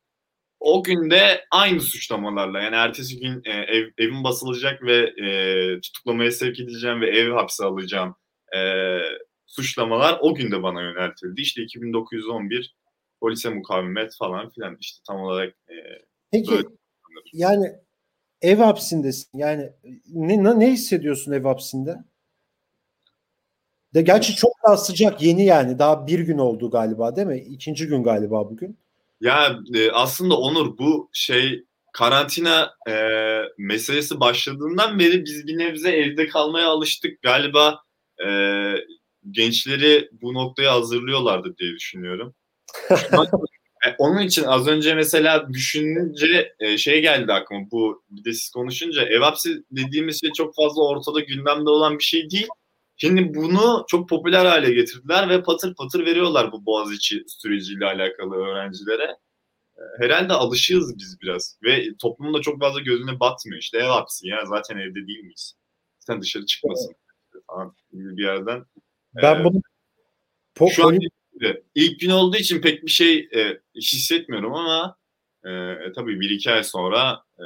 o 0.60 0.84
günde 0.84 1.46
aynı 1.52 1.82
suçlamalarla 1.82 2.62
yani 2.62 2.76
ertesi 2.76 3.20
gün 3.20 3.42
e, 3.46 3.52
ev, 3.52 3.90
evim 3.98 4.24
basılacak 4.24 4.84
ve 4.84 4.98
e, 4.98 5.82
tutuklamaya 5.82 6.32
sevk 6.32 6.60
edileceğim 6.60 7.02
ve 7.02 7.10
ev 7.10 7.32
hapse 7.32 7.66
alacağım 7.66 8.16
e, 8.56 8.60
suçlamalar 9.46 10.18
o 10.22 10.36
günde 10.36 10.64
bana 10.64 10.82
yöneltildi. 10.82 11.42
İşte 11.42 11.62
2911 11.62 12.76
polise 13.22 13.50
mukavemet 13.50 14.16
falan 14.20 14.50
filan 14.50 14.78
işte 14.80 15.02
tam 15.08 15.22
olarak 15.22 15.50
e, 15.50 15.76
Peki 16.32 16.52
böyle. 16.52 16.68
yani 17.34 17.76
ev 18.42 18.58
hapsindesin 18.58 19.38
yani 19.38 19.70
ne, 20.08 20.60
ne 20.60 20.72
hissediyorsun 20.72 21.32
ev 21.32 21.44
hapsinde? 21.44 21.98
De 23.94 24.02
gerçi 24.02 24.36
çok 24.36 24.52
daha 24.68 24.78
sıcak 24.78 25.22
yeni 25.22 25.46
yani 25.46 25.80
daha 25.80 26.08
bir 26.08 26.20
gün 26.20 26.38
oldu 26.38 26.72
galiba 26.72 27.16
değil 27.16 27.28
mi? 27.28 27.40
İkinci 27.40 27.88
gün 27.88 28.04
galiba 28.04 28.50
bugün. 28.50 28.78
Ya 29.22 29.60
e, 29.76 29.92
aslında 29.92 30.38
Onur 30.38 30.78
bu 30.78 31.10
şey 31.14 31.64
karantina 31.94 32.74
e, 32.90 32.94
meselesi 33.58 34.20
başladığından 34.20 35.00
beri 35.00 35.26
biz 35.26 35.48
bir 35.48 35.58
nebze 35.58 35.92
evde 35.92 36.28
kalmaya 36.28 36.68
alıştık. 36.68 37.22
Galiba 37.22 37.82
e, 38.26 38.30
gençleri 39.32 40.10
bu 40.22 40.34
noktaya 40.34 40.74
hazırlıyorlardı 40.74 41.58
diye 41.58 41.72
düşünüyorum. 41.72 42.36
E, 43.86 43.96
onun 43.98 44.22
için 44.22 44.44
az 44.44 44.68
önce 44.68 44.96
mesela 44.96 45.50
düşününce 45.54 46.54
e, 46.60 46.78
şey 46.78 47.02
geldi 47.02 47.34
aklıma 47.34 47.72
bu 47.72 48.04
bir 48.10 48.24
de 48.24 48.34
siz 48.34 48.50
konuşunca 48.50 49.04
ev 49.04 49.20
hapsi 49.20 49.64
dediğimiz 49.72 50.22
şey 50.22 50.32
çok 50.32 50.56
fazla 50.56 50.84
ortada 50.84 51.20
gündemde 51.20 51.70
olan 51.70 51.98
bir 51.98 52.04
şey 52.04 52.30
değil. 52.30 52.48
Şimdi 52.98 53.36
bunu 53.36 53.86
çok 53.88 54.10
popüler 54.10 54.46
hale 54.46 54.74
getirdiler 54.74 55.30
ve 55.30 55.44
patır 55.44 55.76
patır 55.76 56.06
veriyorlar 56.06 56.52
bu 56.52 56.66
Boğaziçi 56.66 57.24
süreciyle 57.28 57.86
alakalı 57.86 58.36
öğrencilere. 58.36 59.16
Ee, 59.78 59.82
herhalde 60.00 60.34
alışığız 60.34 60.98
biz 60.98 61.18
biraz 61.22 61.58
ve 61.64 61.86
toplumun 62.02 62.42
çok 62.42 62.60
fazla 62.60 62.80
gözüne 62.80 63.20
batmıyor. 63.20 63.62
İşte 63.62 63.78
ev 63.78 63.84
hapsi 63.84 64.28
ya 64.28 64.46
zaten 64.46 64.78
evde 64.78 65.08
değil 65.08 65.24
miyiz? 65.24 65.54
Sen 66.00 66.22
dışarı 66.22 66.46
çıkmasın 66.46 66.96
falan 67.48 67.76
bir 67.92 68.24
yerden. 68.24 68.66
Ben 69.16 69.42
ee, 69.42 69.44
bunu 69.44 69.62
po- 70.56 70.72
şu 70.72 70.88
an 70.88 71.00
ilk 71.76 72.00
gün 72.00 72.10
olduğu 72.10 72.38
için 72.38 72.62
pek 72.62 72.84
bir 72.84 72.92
şey 72.92 73.18
e, 73.20 73.60
hissetmiyorum 73.76 74.54
ama 74.54 74.96
e, 75.46 75.50
tabii 75.96 76.20
bir 76.20 76.30
iki 76.30 76.52
ay 76.52 76.64
sonra 76.64 77.24
e, 77.40 77.46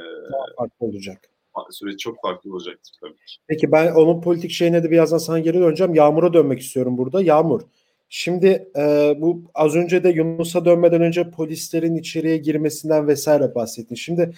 farklı 0.56 0.86
olacak 0.86 1.34
süreç 1.70 2.00
çok 2.00 2.22
farklı 2.22 2.52
olacaktır 2.52 2.92
tabii 3.00 3.16
ki. 3.26 3.36
Peki 3.46 3.72
ben 3.72 3.94
onun 3.94 4.20
politik 4.20 4.50
şeyine 4.50 4.82
de 4.82 4.90
birazdan 4.90 5.18
sana 5.18 5.38
geri 5.38 5.60
döneceğim. 5.60 5.94
Yağmur'a 5.94 6.32
dönmek 6.32 6.60
istiyorum 6.60 6.98
burada. 6.98 7.22
Yağmur. 7.22 7.60
Şimdi 8.08 8.68
e, 8.76 9.14
bu 9.18 9.42
az 9.54 9.76
önce 9.76 10.04
de 10.04 10.08
Yunus'a 10.08 10.64
dönmeden 10.64 11.02
önce 11.02 11.30
polislerin 11.30 11.96
içeriye 11.96 12.36
girmesinden 12.36 13.08
vesaire 13.08 13.54
bahsettin. 13.54 13.94
Şimdi 13.94 14.34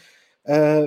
e, 0.48 0.86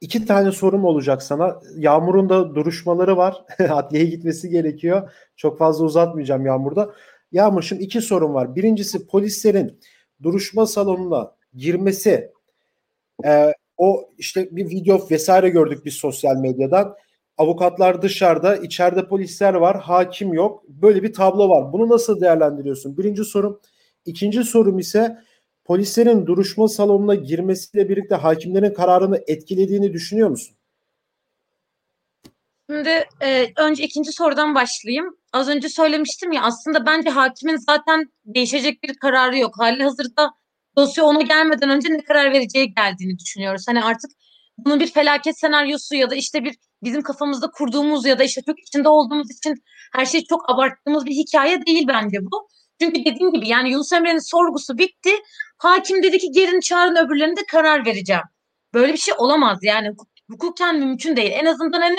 iki 0.00 0.26
tane 0.26 0.52
sorum 0.52 0.84
olacak 0.84 1.22
sana. 1.22 1.60
Yağmur'un 1.76 2.28
da 2.28 2.54
duruşmaları 2.54 3.16
var. 3.16 3.44
Adliyeye 3.68 4.10
gitmesi 4.10 4.48
gerekiyor. 4.48 5.12
Çok 5.36 5.58
fazla 5.58 5.84
uzatmayacağım 5.84 6.46
Yağmur'da. 6.46 6.94
Yağmur 7.32 7.62
şimdi 7.62 7.82
iki 7.82 8.00
sorum 8.00 8.34
var. 8.34 8.56
Birincisi 8.56 9.06
polislerin 9.06 9.80
duruşma 10.22 10.66
salonuna 10.66 11.36
girmesi 11.54 12.32
e, 13.24 13.52
o 13.76 14.08
işte 14.18 14.56
bir 14.56 14.70
video 14.70 15.10
vesaire 15.10 15.48
gördük 15.48 15.84
biz 15.84 15.94
sosyal 15.94 16.36
medyadan. 16.36 16.96
Avukatlar 17.38 18.02
dışarıda, 18.02 18.56
içeride 18.56 19.08
polisler 19.08 19.54
var, 19.54 19.80
hakim 19.80 20.32
yok. 20.32 20.64
Böyle 20.68 21.02
bir 21.02 21.12
tablo 21.12 21.48
var. 21.48 21.72
Bunu 21.72 21.88
nasıl 21.88 22.20
değerlendiriyorsun? 22.20 22.96
Birinci 22.98 23.24
sorum. 23.24 23.60
İkinci 24.06 24.44
sorum 24.44 24.78
ise 24.78 25.18
polislerin 25.64 26.26
duruşma 26.26 26.68
salonuna 26.68 27.14
girmesiyle 27.14 27.88
birlikte 27.88 28.14
hakimlerin 28.14 28.74
kararını 28.74 29.20
etkilediğini 29.26 29.92
düşünüyor 29.92 30.28
musun? 30.28 30.56
Şimdi 32.72 33.04
e, 33.22 33.52
önce 33.56 33.84
ikinci 33.84 34.12
sorudan 34.12 34.54
başlayayım. 34.54 35.16
Az 35.32 35.48
önce 35.48 35.68
söylemiştim 35.68 36.32
ya 36.32 36.42
aslında 36.42 36.86
bence 36.86 37.10
hakimin 37.10 37.56
zaten 37.56 38.04
değişecek 38.24 38.82
bir 38.82 38.94
kararı 38.94 39.38
yok. 39.38 39.54
Hali 39.58 39.82
hazırda 39.82 40.30
dosya 40.76 41.04
ona 41.04 41.22
gelmeden 41.22 41.70
önce 41.70 41.92
ne 41.92 42.04
karar 42.04 42.32
vereceği 42.32 42.74
geldiğini 42.74 43.18
düşünüyoruz. 43.18 43.64
Hani 43.68 43.84
artık 43.84 44.10
bunun 44.58 44.80
bir 44.80 44.86
felaket 44.86 45.38
senaryosu 45.40 45.94
ya 45.94 46.10
da 46.10 46.14
işte 46.14 46.44
bir 46.44 46.54
bizim 46.82 47.02
kafamızda 47.02 47.50
kurduğumuz 47.50 48.06
ya 48.06 48.18
da 48.18 48.24
işte 48.24 48.42
çok 48.46 48.60
içinde 48.60 48.88
olduğumuz 48.88 49.30
için 49.30 49.54
her 49.92 50.06
şeyi 50.06 50.24
çok 50.24 50.50
abarttığımız 50.50 51.06
bir 51.06 51.14
hikaye 51.14 51.66
değil 51.66 51.84
bence 51.88 52.18
bu. 52.22 52.48
Çünkü 52.80 53.04
dediğim 53.04 53.32
gibi 53.32 53.48
yani 53.48 53.70
Yunus 53.70 53.92
Emre'nin 53.92 54.30
sorgusu 54.30 54.78
bitti. 54.78 55.10
Hakim 55.58 56.02
dedi 56.02 56.18
ki 56.18 56.30
gelin 56.30 56.60
çağırın 56.60 57.06
öbürlerine 57.06 57.36
de 57.36 57.46
karar 57.50 57.86
vereceğim. 57.86 58.22
Böyle 58.74 58.92
bir 58.92 58.98
şey 58.98 59.14
olamaz 59.18 59.58
yani 59.62 59.88
hukuken 60.30 60.78
mümkün 60.78 61.16
değil. 61.16 61.30
En 61.32 61.46
azından 61.46 61.80
hani 61.80 61.98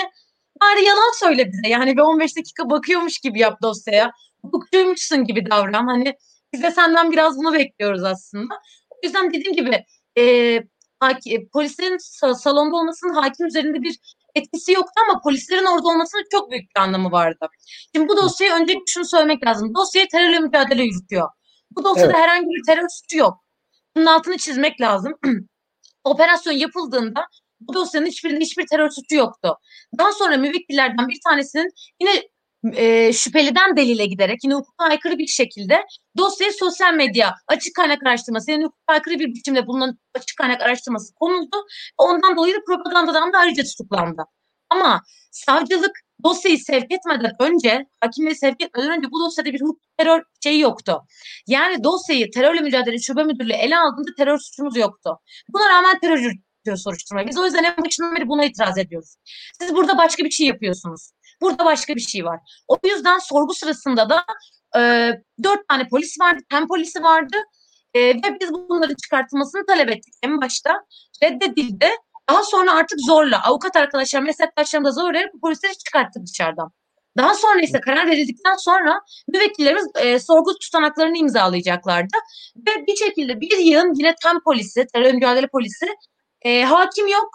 bari 0.62 0.84
yalan 0.84 1.18
söyle 1.20 1.52
bize. 1.52 1.68
Yani 1.68 1.96
bir 1.96 2.02
15 2.02 2.36
dakika 2.36 2.70
bakıyormuş 2.70 3.18
gibi 3.18 3.40
yap 3.40 3.62
dosyaya. 3.62 4.12
Hukukçuymuşsun 4.42 5.24
gibi 5.24 5.50
davran. 5.50 5.86
Hani 5.86 6.14
biz 6.52 6.62
de 6.62 6.70
senden 6.70 7.12
biraz 7.12 7.36
bunu 7.36 7.54
bekliyoruz 7.54 8.04
aslında. 8.04 8.54
O 8.90 8.96
yüzden 9.04 9.32
dediğim 9.32 9.52
gibi 9.52 9.84
e, 10.18 10.58
haki, 11.00 11.48
polislerin 11.52 11.98
salonda 12.34 12.76
olmasının 12.76 13.14
hakim 13.14 13.46
üzerinde 13.46 13.82
bir 13.82 13.98
etkisi 14.34 14.72
yoktu 14.72 14.92
ama 15.08 15.20
polislerin 15.20 15.64
orada 15.64 15.88
olmasının 15.88 16.24
çok 16.30 16.50
büyük 16.50 16.76
bir 16.76 16.80
anlamı 16.80 17.12
vardı. 17.12 17.48
Şimdi 17.94 18.08
bu 18.08 18.16
dosyayı 18.16 18.52
önce 18.52 18.74
şunu 18.86 19.04
söylemek 19.04 19.46
lazım. 19.46 19.74
Dosyayı 19.74 20.08
terörle 20.08 20.38
mücadele 20.38 20.82
yürütüyor. 20.82 21.28
Bu 21.70 21.84
dosyada 21.84 22.12
evet. 22.12 22.16
herhangi 22.16 22.46
bir 22.46 22.62
terör 22.66 22.88
suçu 22.88 23.18
yok. 23.18 23.44
Bunun 23.96 24.06
altını 24.06 24.36
çizmek 24.36 24.80
lazım. 24.80 25.12
Operasyon 26.04 26.52
yapıldığında 26.52 27.26
dosyanın 27.74 28.06
hiçbirinde 28.06 28.40
hiçbir 28.40 28.66
terör 28.66 28.90
suçu 28.90 29.14
yoktu. 29.14 29.56
Daha 29.98 30.12
sonra 30.12 30.36
müvekkillerden 30.36 31.08
bir 31.08 31.18
tanesinin 31.28 31.70
yine 32.00 32.22
e, 32.72 33.12
şüpheliden 33.12 33.76
delile 33.76 34.06
giderek 34.06 34.44
yine 34.44 34.54
hukuka 34.54 34.84
aykırı 34.84 35.18
bir 35.18 35.26
şekilde 35.26 35.84
dosyaya 36.18 36.52
sosyal 36.52 36.94
medya 36.94 37.34
açık 37.48 37.74
kaynak 37.74 38.06
araştırması 38.06 38.50
yani 38.50 38.64
hukuka 38.64 38.92
aykırı 38.92 39.18
bir 39.18 39.34
biçimde 39.34 39.66
bulunan 39.66 39.98
açık 40.14 40.38
kaynak 40.38 40.62
araştırması 40.62 41.14
konuldu. 41.14 41.56
Ondan 41.98 42.36
dolayı 42.36 42.54
da 42.54 42.58
propagandadan 42.66 43.32
da 43.32 43.38
ayrıca 43.38 43.64
tutuklandı. 43.64 44.24
Ama 44.70 45.02
savcılık 45.30 46.00
dosyayı 46.24 46.58
sevk 46.58 46.92
etmeden 46.92 47.32
önce, 47.40 47.86
hakimliği 48.00 48.36
sevk 48.36 48.62
etmeden 48.62 48.98
önce 48.98 49.10
bu 49.10 49.20
dosyada 49.20 49.52
bir 49.52 49.60
hukuk 49.60 49.80
terör 49.96 50.22
şeyi 50.42 50.60
yoktu. 50.60 51.02
Yani 51.46 51.84
dosyayı 51.84 52.30
terörle 52.30 52.60
mücadele 52.60 52.98
şube 52.98 53.24
müdürlüğü 53.24 53.52
ele 53.52 53.78
aldığında 53.78 54.14
terör 54.16 54.38
suçumuz 54.38 54.76
yoktu. 54.76 55.18
Buna 55.48 55.68
rağmen 55.68 55.98
terör 56.00 56.32
yürütüyor 56.64 56.76
soruşturma. 56.76 57.26
Biz 57.26 57.38
o 57.38 57.44
yüzden 57.44 57.64
en 57.64 57.84
başından 57.84 58.16
beri 58.16 58.28
buna 58.28 58.44
itiraz 58.44 58.78
ediyoruz. 58.78 59.16
Siz 59.60 59.74
burada 59.74 59.98
başka 59.98 60.24
bir 60.24 60.30
şey 60.30 60.46
yapıyorsunuz. 60.46 61.10
Burada 61.40 61.64
başka 61.64 61.94
bir 61.94 62.00
şey 62.00 62.24
var. 62.24 62.40
O 62.68 62.76
yüzden 62.84 63.18
sorgu 63.18 63.54
sırasında 63.54 64.08
da 64.08 64.24
e, 64.76 65.12
dört 65.42 65.68
tane 65.68 65.88
polis 65.88 66.20
vardı, 66.20 66.42
tem 66.50 66.68
polisi 66.68 67.02
vardı 67.02 67.36
e, 67.94 68.00
ve 68.00 68.38
biz 68.40 68.52
bunların 68.52 68.94
çıkartılmasını 69.02 69.66
talep 69.66 69.90
ettik 69.90 70.14
en 70.22 70.40
başta. 70.40 70.84
Reddedildi. 71.22 71.88
Daha 72.30 72.42
sonra 72.42 72.72
artık 72.72 72.98
zorla 73.00 73.44
avukat 73.44 73.76
arkadaşlar, 73.76 74.20
meslektaşlarım 74.20 74.84
da 74.84 74.90
zorlayarak 74.90 75.34
bu 75.34 75.40
polisleri 75.40 75.78
çıkarttı 75.78 76.20
dışarıdan. 76.26 76.70
Daha 77.16 77.34
sonra 77.34 77.60
ise 77.60 77.80
karar 77.80 78.06
verildikten 78.06 78.56
sonra 78.56 79.00
müvekkillerimiz 79.28 79.86
e, 79.96 80.18
sorgu 80.18 80.58
tutanaklarını 80.58 81.18
imzalayacaklardı. 81.18 82.16
Ve 82.56 82.86
bir 82.86 82.96
şekilde 82.96 83.40
bir 83.40 83.58
yığın 83.58 83.94
yine 83.94 84.14
tem 84.22 84.40
polisi, 84.40 84.86
terör 84.94 85.12
mücadele 85.12 85.46
polisi, 85.46 85.86
e, 86.44 86.62
hakim 86.62 87.08
yok, 87.08 87.30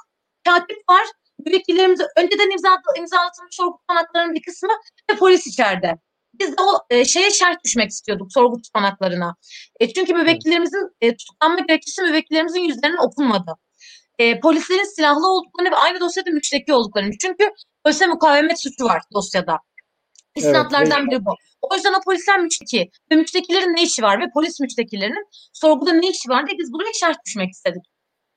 katip 0.45 0.89
var 0.89 1.05
müvekkillerimize 1.45 2.03
önceden 2.17 2.51
imza, 2.51 2.81
imzalatılmış 2.97 3.55
sorgu 3.55 3.77
tutanaklarının 3.77 4.35
bir 4.35 4.41
kısmı 4.41 4.69
ve 5.11 5.15
polis 5.15 5.47
içeride. 5.47 5.97
Biz 6.33 6.57
de 6.57 6.61
o 6.61 6.79
e, 6.89 7.05
şeye 7.05 7.31
şart 7.31 7.63
düşmek 7.65 7.89
istiyorduk 7.89 8.33
sorgu 8.33 8.61
tutanaklarına. 8.61 9.35
E, 9.79 9.93
çünkü 9.93 10.13
müvekkillerimizin 10.13 10.89
e, 11.01 11.15
tutuklanma 11.15 11.59
gerekçesi 11.59 12.01
müvekkillerimizin 12.01 12.59
yüzlerinin 12.59 12.97
okunmadı. 12.97 13.55
E, 14.19 14.39
polislerin 14.39 14.95
silahlı 14.95 15.27
olduklarını 15.27 15.71
ve 15.71 15.75
aynı 15.75 15.99
dosyada 15.99 16.31
müşteki 16.31 16.73
olduklarını. 16.73 17.11
Çünkü 17.21 17.51
polise 17.83 18.07
mukavemet 18.07 18.61
suçu 18.61 18.83
var 18.83 19.01
dosyada. 19.13 19.59
İstinatlardan 20.35 21.01
evet, 21.01 21.11
biri 21.11 21.25
bu. 21.25 21.31
O 21.61 21.75
yüzden 21.75 21.93
o 21.93 22.01
polisler 22.05 22.39
müşteki 22.39 22.89
ve 23.11 23.15
müştekilerin 23.15 23.75
ne 23.75 23.83
işi 23.83 24.03
var 24.03 24.21
ve 24.21 24.25
polis 24.33 24.59
müştekilerinin 24.59 25.27
sorguda 25.53 25.93
ne 25.93 26.09
işi 26.09 26.29
var 26.29 26.47
diye 26.47 26.57
biz 26.59 26.73
buraya 26.73 26.93
şart 26.93 27.17
düşmek 27.25 27.51
istedik. 27.51 27.83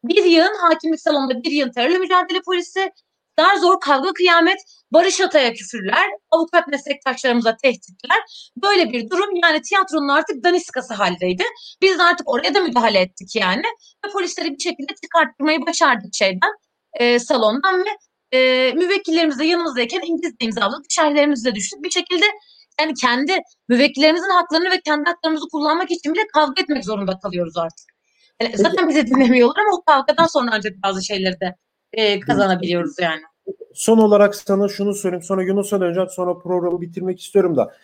Bir 0.05 0.25
yığın 0.25 0.57
hakimlik 0.61 1.01
salonunda 1.01 1.43
bir 1.43 1.51
yığın 1.51 1.71
terörle 1.71 1.99
mücadele 1.99 2.41
polisi, 2.47 2.91
dar 3.38 3.57
zor 3.57 3.81
kavga 3.81 4.12
kıyamet, 4.12 4.59
Barış 4.93 5.21
Atay'a 5.21 5.53
küfürler, 5.53 6.11
avukat 6.31 6.69
meslektaşlarımıza 6.69 7.57
tehditler. 7.57 8.19
Böyle 8.62 8.93
bir 8.93 9.11
durum 9.11 9.37
yani 9.43 9.62
tiyatronun 9.62 10.09
artık 10.09 10.45
daniskası 10.45 10.95
haldeydi. 10.95 11.45
Biz 11.83 11.99
de 11.99 12.03
artık 12.03 12.31
oraya 12.31 12.55
da 12.55 12.61
müdahale 12.61 12.99
ettik 12.99 13.37
yani. 13.37 13.62
Ve 14.07 14.11
polisleri 14.12 14.51
bir 14.51 14.59
şekilde 14.59 14.95
çıkartmayı 15.03 15.67
başardık 15.67 16.15
şeyden, 16.15 16.53
e, 16.95 17.19
salondan 17.19 17.85
ve 17.85 17.91
e, 18.38 18.73
müvekkillerimiz 18.73 19.38
de 19.38 19.45
yanımızdayken 19.45 20.01
İngilizce 20.05 20.47
imzaladık, 20.47 20.87
şerhlerimizi 20.91 21.55
düştük. 21.55 21.83
Bir 21.83 21.91
şekilde 21.91 22.25
yani 22.81 22.95
kendi 22.95 23.38
müvekkillerimizin 23.69 24.31
haklarını 24.31 24.71
ve 24.71 24.81
kendi 24.81 25.05
haklarımızı 25.11 25.47
kullanmak 25.53 25.91
için 25.91 26.15
bile 26.15 26.27
kavga 26.35 26.62
etmek 26.62 26.85
zorunda 26.85 27.19
kalıyoruz 27.19 27.57
artık. 27.57 27.91
Yani 28.42 28.57
zaten 28.57 28.88
bizi 28.88 29.07
dinlemiyorlar 29.07 29.62
ama 29.68 29.76
o 29.76 29.83
kavgadan 29.83 30.26
sonra 30.26 30.50
ancak 30.52 30.72
bazı 30.83 31.05
şeyleri 31.05 31.40
de 31.40 31.57
e, 31.92 32.20
kazanabiliyoruz 32.20 32.98
yani. 33.00 33.20
Son 33.74 33.98
olarak 33.98 34.35
sana 34.35 34.68
şunu 34.68 34.94
söyleyeyim. 34.94 35.22
Sonra 35.22 35.42
Yunus'a 35.42 35.81
döneceğim. 35.81 36.09
Sonra 36.09 36.38
programı 36.38 36.81
bitirmek 36.81 37.20
istiyorum 37.20 37.57
da. 37.57 37.74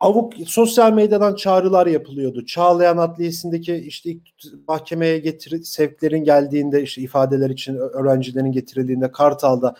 Avuk 0.00 0.32
sosyal 0.46 0.92
medyadan 0.92 1.34
çağrılar 1.34 1.86
yapılıyordu. 1.86 2.46
Çağlayan 2.46 2.96
Adliyesi'ndeki 2.96 3.74
işte 3.74 4.10
mahkemeye 4.68 5.18
getir 5.18 5.62
sevklerin 5.62 6.24
geldiğinde 6.24 6.82
işte 6.82 7.02
ifadeler 7.02 7.50
için 7.50 7.76
öğrencilerin 7.76 8.52
getirildiğinde 8.52 9.12
Kartal'da 9.12 9.74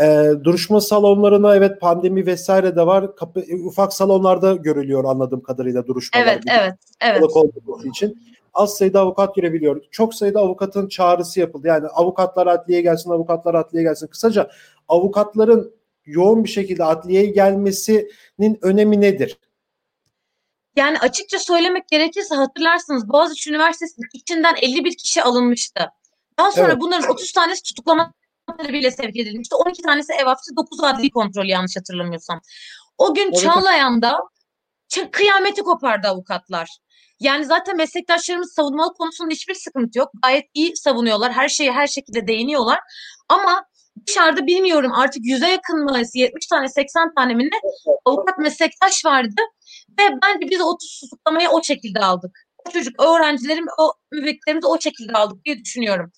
e, 0.00 0.30
duruşma 0.44 0.80
salonlarına 0.80 1.56
evet 1.56 1.80
pandemi 1.80 2.26
vesaire 2.26 2.76
de 2.76 2.86
var. 2.86 3.16
Kapı, 3.16 3.44
ufak 3.64 3.92
salonlarda 3.92 4.54
görülüyor 4.54 5.04
anladığım 5.04 5.42
kadarıyla 5.42 5.86
duruşmalar. 5.86 6.26
Evet, 6.26 6.42
evet, 6.48 6.74
evet. 7.00 7.22
için 7.84 8.35
az 8.56 8.76
sayıda 8.76 9.00
avukat 9.00 9.34
girebiliyor. 9.34 9.84
Çok 9.90 10.14
sayıda 10.14 10.40
avukatın 10.40 10.88
çağrısı 10.88 11.40
yapıldı. 11.40 11.66
Yani 11.66 11.86
avukatlar 11.86 12.46
adliyeye 12.46 12.82
gelsin, 12.82 13.10
avukatlar 13.10 13.54
adliyeye 13.54 13.88
gelsin. 13.88 14.06
Kısaca 14.06 14.50
avukatların 14.88 15.74
yoğun 16.04 16.44
bir 16.44 16.48
şekilde 16.48 16.84
adliyeye 16.84 17.26
gelmesinin 17.26 18.58
önemi 18.62 19.00
nedir? 19.00 19.38
Yani 20.76 20.98
açıkça 20.98 21.38
söylemek 21.38 21.88
gerekirse 21.88 22.34
hatırlarsınız 22.34 23.08
Boğaziçi 23.08 23.50
Üniversitesi'nin 23.50 24.08
içinden 24.12 24.54
51 24.62 24.96
kişi 24.96 25.22
alınmıştı. 25.22 25.90
Daha 26.38 26.52
sonra 26.52 26.72
evet. 26.72 26.80
bunların 26.80 27.10
30 27.10 27.32
tanesi 27.32 27.62
tutuklama 27.62 28.12
talebiyle 28.58 28.90
sevk 28.90 29.16
edilmişti. 29.16 29.54
12 29.54 29.82
tanesi 29.82 30.12
ev 30.12 30.24
hapsi, 30.24 30.56
9 30.56 30.84
adli 30.84 31.10
kontrol 31.10 31.44
yanlış 31.44 31.76
hatırlamıyorsam. 31.76 32.40
O 32.98 33.14
gün 33.14 33.26
evet. 33.32 33.42
Çağlayan'da 33.42 34.20
kıyameti 35.12 35.62
kopardı 35.62 36.08
avukatlar. 36.08 36.78
Yani 37.20 37.44
zaten 37.44 37.76
meslektaşlarımız 37.76 38.52
savunmalı 38.52 38.94
konusunda 38.94 39.30
hiçbir 39.30 39.54
sıkıntı 39.54 39.98
yok. 39.98 40.10
Gayet 40.22 40.44
iyi 40.54 40.76
savunuyorlar. 40.76 41.32
Her 41.32 41.48
şeyi 41.48 41.72
her 41.72 41.86
şekilde 41.86 42.26
değiniyorlar. 42.26 42.78
Ama 43.28 43.64
dışarıda 44.06 44.46
bilmiyorum 44.46 44.92
artık 44.92 45.24
yüze 45.24 45.48
yakın 45.48 45.84
mı 45.84 46.02
70 46.14 46.46
tane 46.46 46.68
80 46.68 47.14
tane 47.14 47.34
mi 47.34 47.44
ne 47.44 47.60
avukat 48.04 48.38
meslektaş 48.38 49.04
vardı. 49.04 49.42
Ve 49.98 50.02
bence 50.22 50.50
biz 50.50 50.60
o 50.60 50.76
tutuklamayı 50.78 51.48
o 51.48 51.62
şekilde 51.62 51.98
aldık. 52.00 52.38
O 52.66 52.70
çocuk, 52.70 53.02
öğrencilerim, 53.02 53.66
o 53.78 53.92
müvekkillerimizi 54.12 54.66
o 54.66 54.80
şekilde 54.80 55.12
aldık 55.12 55.44
diye 55.44 55.64
düşünüyorum. 55.64 56.12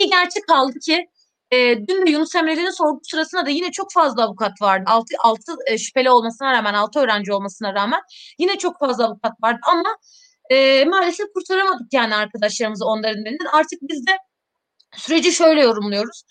Ki 0.00 0.10
gerçek 0.10 0.46
kaldı 0.48 0.78
ki 0.86 1.06
e, 1.50 1.86
dün 1.88 2.06
de 2.06 2.10
Yunus 2.10 2.34
Emre'nin 2.34 2.70
sorgu 2.70 3.00
sırasında 3.02 3.46
da 3.46 3.50
yine 3.50 3.70
çok 3.70 3.92
fazla 3.92 4.24
avukat 4.24 4.62
vardı. 4.62 4.84
Altı, 4.86 5.14
altı 5.18 5.52
e, 5.66 5.78
şüpheli 5.78 6.10
olmasına 6.10 6.52
rağmen, 6.52 6.74
altı 6.74 7.00
öğrenci 7.00 7.32
olmasına 7.32 7.74
rağmen 7.74 8.00
yine 8.38 8.58
çok 8.58 8.78
fazla 8.78 9.06
avukat 9.06 9.32
vardı. 9.42 9.60
Ama 9.62 9.96
e, 10.52 10.84
maalesef 10.84 11.26
kurtaramadık 11.34 11.92
yani 11.92 12.14
arkadaşlarımızı 12.14 12.84
onların 12.84 13.26
elinden. 13.26 13.46
Artık 13.52 13.78
biz 13.82 14.06
de 14.06 14.12
süreci 14.96 15.32
şöyle 15.32 15.62
yorumluyoruz. 15.62 16.22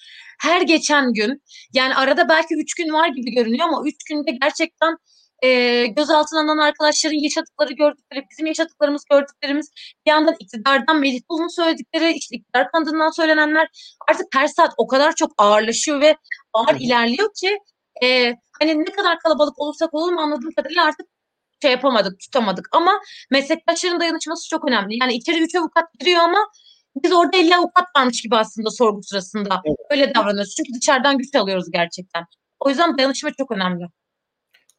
Her 0.41 0.61
geçen 0.61 1.13
gün 1.13 1.41
yani 1.73 1.95
arada 1.95 2.29
belki 2.29 2.55
üç 2.55 2.73
gün 2.73 2.93
var 2.93 3.07
gibi 3.07 3.31
görünüyor 3.31 3.67
ama 3.67 3.83
üç 3.85 4.03
günde 4.09 4.31
gerçekten 4.41 4.97
e, 5.43 5.85
gözaltına 5.85 6.39
alınan 6.39 6.57
arkadaşların 6.57 7.23
yaşadıkları 7.23 7.73
gördükleri, 7.73 8.25
bizim 8.31 8.45
yaşadıklarımız 8.45 9.03
gördüklerimiz 9.11 9.71
bir 10.05 10.11
yandan 10.11 10.35
iktidardan 10.39 10.99
Melih 10.99 11.21
Bulun'un 11.29 11.55
söyledikleri, 11.55 12.11
işte 12.11 12.35
iktidar 12.35 12.71
kanadından 12.71 13.09
söylenenler 13.09 13.67
artık 14.09 14.27
her 14.33 14.47
saat 14.47 14.73
o 14.77 14.87
kadar 14.87 15.15
çok 15.15 15.31
ağırlaşıyor 15.37 16.01
ve 16.01 16.15
ağır 16.53 16.79
ilerliyor 16.79 17.29
ki 17.41 17.57
e, 18.03 18.33
hani 18.59 18.79
ne 18.79 18.91
kadar 18.91 19.19
kalabalık 19.19 19.59
olursak 19.59 19.93
olalım 19.93 20.17
anladığım 20.17 20.51
kadarıyla 20.51 20.85
artık 20.85 21.07
şey 21.61 21.71
yapamadık, 21.71 22.19
tutamadık. 22.19 22.69
Ama 22.71 22.91
meslektaşların 23.31 23.99
dayanışması 23.99 24.49
çok 24.49 24.67
önemli. 24.67 24.97
Yani 25.01 25.13
içeri 25.13 25.43
üç 25.43 25.55
avukat 25.55 25.99
giriyor 25.99 26.19
ama 26.19 26.39
biz 27.03 27.13
orada 27.13 27.37
50 27.37 27.55
avukat 27.55 27.85
varmış 27.97 28.21
gibi 28.21 28.35
aslında 28.35 28.69
sorgu 28.69 29.03
sırasında. 29.03 29.61
Evet. 29.65 29.77
Öyle 29.89 30.15
davranıyoruz. 30.15 30.55
Çünkü 30.55 30.73
dışarıdan 30.73 31.17
güç 31.17 31.35
alıyoruz 31.35 31.71
gerçekten. 31.71 32.25
O 32.59 32.69
yüzden 32.69 32.97
dayanışma 32.97 33.29
çok 33.37 33.51
önemli. 33.51 33.85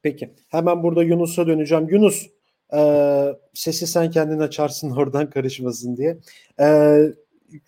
Peki. 0.03 0.35
Hemen 0.49 0.83
burada 0.83 1.03
Yunus'a 1.03 1.47
döneceğim. 1.47 1.89
Yunus 1.89 2.27
e, 2.75 2.81
sesi 3.55 3.87
sen 3.87 4.11
kendin 4.11 4.39
açarsın 4.39 4.91
oradan 4.97 5.31
karışmasın 5.31 5.97
diye. 5.97 6.19
E, 6.61 6.97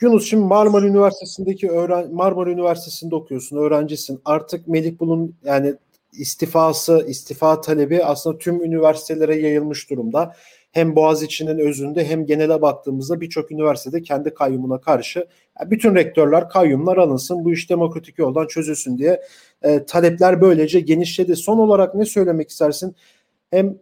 Yunus 0.00 0.30
şimdi 0.30 0.44
Marmara 0.44 0.86
Üniversitesi'ndeki 0.86 1.70
öğren 1.70 2.14
Marmara 2.14 2.50
Üniversitesi'nde 2.50 3.14
okuyorsun, 3.14 3.56
öğrencisin. 3.56 4.20
Artık 4.24 4.68
Melih 4.68 4.98
Bulun 4.98 5.36
yani 5.44 5.74
istifası, 6.18 7.04
istifa 7.08 7.60
talebi 7.60 8.04
aslında 8.04 8.38
tüm 8.38 8.64
üniversitelere 8.64 9.36
yayılmış 9.36 9.90
durumda. 9.90 10.34
Hem 10.72 10.96
Boğaziçi'nin 10.96 11.58
özünde 11.58 12.08
hem 12.08 12.26
genele 12.26 12.62
baktığımızda 12.62 13.20
birçok 13.20 13.52
üniversitede 13.52 14.02
kendi 14.02 14.34
kayyumuna 14.34 14.80
karşı 14.80 15.26
bütün 15.66 15.94
rektörler 15.94 16.48
kayyumlar 16.48 16.96
alınsın 16.96 17.44
bu 17.44 17.52
iş 17.52 17.70
demokratik 17.70 18.18
yoldan 18.18 18.46
çözülsün 18.46 18.98
diye 18.98 19.22
e, 19.62 19.84
talepler 19.86 20.40
böylece 20.40 20.80
genişledi. 20.80 21.36
Son 21.36 21.58
olarak 21.58 21.94
ne 21.94 22.04
söylemek 22.04 22.50
istersin? 22.50 22.96
Hem 23.50 23.78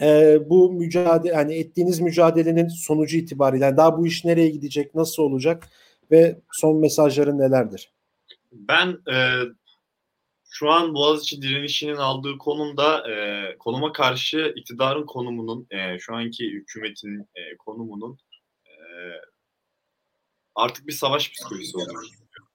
e, 0.00 0.38
bu 0.50 0.72
mücadele 0.72 1.32
yani 1.32 1.54
ettiğiniz 1.54 2.00
mücadelenin 2.00 2.68
sonucu 2.68 3.16
itibariyle 3.16 3.76
daha 3.76 3.98
bu 3.98 4.06
iş 4.06 4.24
nereye 4.24 4.48
gidecek, 4.48 4.94
nasıl 4.94 5.22
olacak 5.22 5.68
ve 6.10 6.36
son 6.52 6.76
mesajların 6.76 7.38
nelerdir? 7.38 7.92
Ben 8.52 8.88
e, 8.88 9.16
şu 10.58 10.70
an 10.70 10.94
Boğaziçi 10.94 11.42
direnişinin 11.42 11.96
aldığı 11.96 12.38
konumda 12.38 13.10
e, 13.10 13.58
konuma 13.58 13.92
karşı 13.92 14.52
iktidarın 14.56 15.06
konumunun, 15.06 15.66
e, 15.70 15.98
şu 15.98 16.14
anki 16.14 16.50
hükümetin 16.50 17.20
e, 17.20 17.56
konumunun 17.56 18.18
e, 18.66 18.72
artık 20.54 20.86
bir 20.86 20.92
savaş 20.92 21.32
psikolojisi 21.32 21.72
düşünüyorum. 21.72 22.48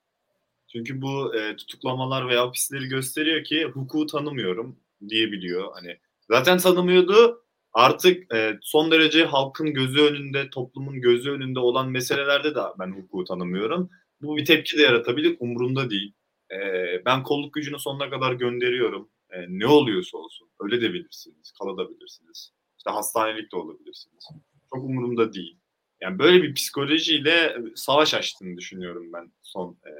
Çünkü 0.67 1.01
bu 1.01 1.35
e, 1.35 1.55
tutuklamalar 1.55 2.27
veya 2.27 2.41
hapisleri 2.41 2.85
gösteriyor 2.87 3.43
ki 3.43 3.65
hukuku 3.65 4.05
tanımıyorum 4.05 4.79
diyebiliyor. 5.09 5.73
Hani 5.73 5.97
zaten 6.29 6.57
tanımıyordu. 6.57 7.43
Artık 7.73 8.33
e, 8.33 8.57
son 8.61 8.91
derece 8.91 9.25
halkın 9.25 9.73
gözü 9.73 10.01
önünde, 10.01 10.49
toplumun 10.49 11.01
gözü 11.01 11.31
önünde 11.31 11.59
olan 11.59 11.89
meselelerde 11.89 12.55
de 12.55 12.61
ben 12.79 12.91
hukuku 12.91 13.23
tanımıyorum. 13.23 13.89
Bu 14.21 14.37
bir 14.37 14.45
tepki 14.45 14.77
de 14.77 14.81
yaratabilir, 14.81 15.37
umurumda 15.39 15.89
değil. 15.89 16.13
E, 16.51 16.57
ben 17.05 17.23
kolluk 17.23 17.53
gücünü 17.53 17.79
sonuna 17.79 18.09
kadar 18.09 18.33
gönderiyorum. 18.33 19.09
E, 19.29 19.45
ne 19.49 19.67
oluyorsa 19.67 20.17
olsun. 20.17 20.49
Öyle 20.59 20.81
de 20.81 20.93
bilirsiniz, 20.93 21.51
kalabilirsiniz. 21.51 22.53
İşte 22.77 22.91
hastanelik 22.91 23.51
de 23.51 23.55
olabilirsiniz. 23.55 24.27
Çok 24.73 24.83
umurumda 24.83 25.33
değil. 25.33 25.57
Yani 26.01 26.19
böyle 26.19 26.43
bir 26.43 26.53
psikolojiyle 26.53 27.57
savaş 27.75 28.13
açtığını 28.13 28.57
düşünüyorum 28.57 29.13
ben 29.13 29.31
son 29.41 29.77
e, 29.85 29.91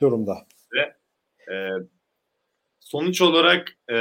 durumda. 0.00 0.46
Ve 0.72 0.96
e, 1.54 1.70
sonuç 2.80 3.20
olarak 3.22 3.76
e, 3.90 3.96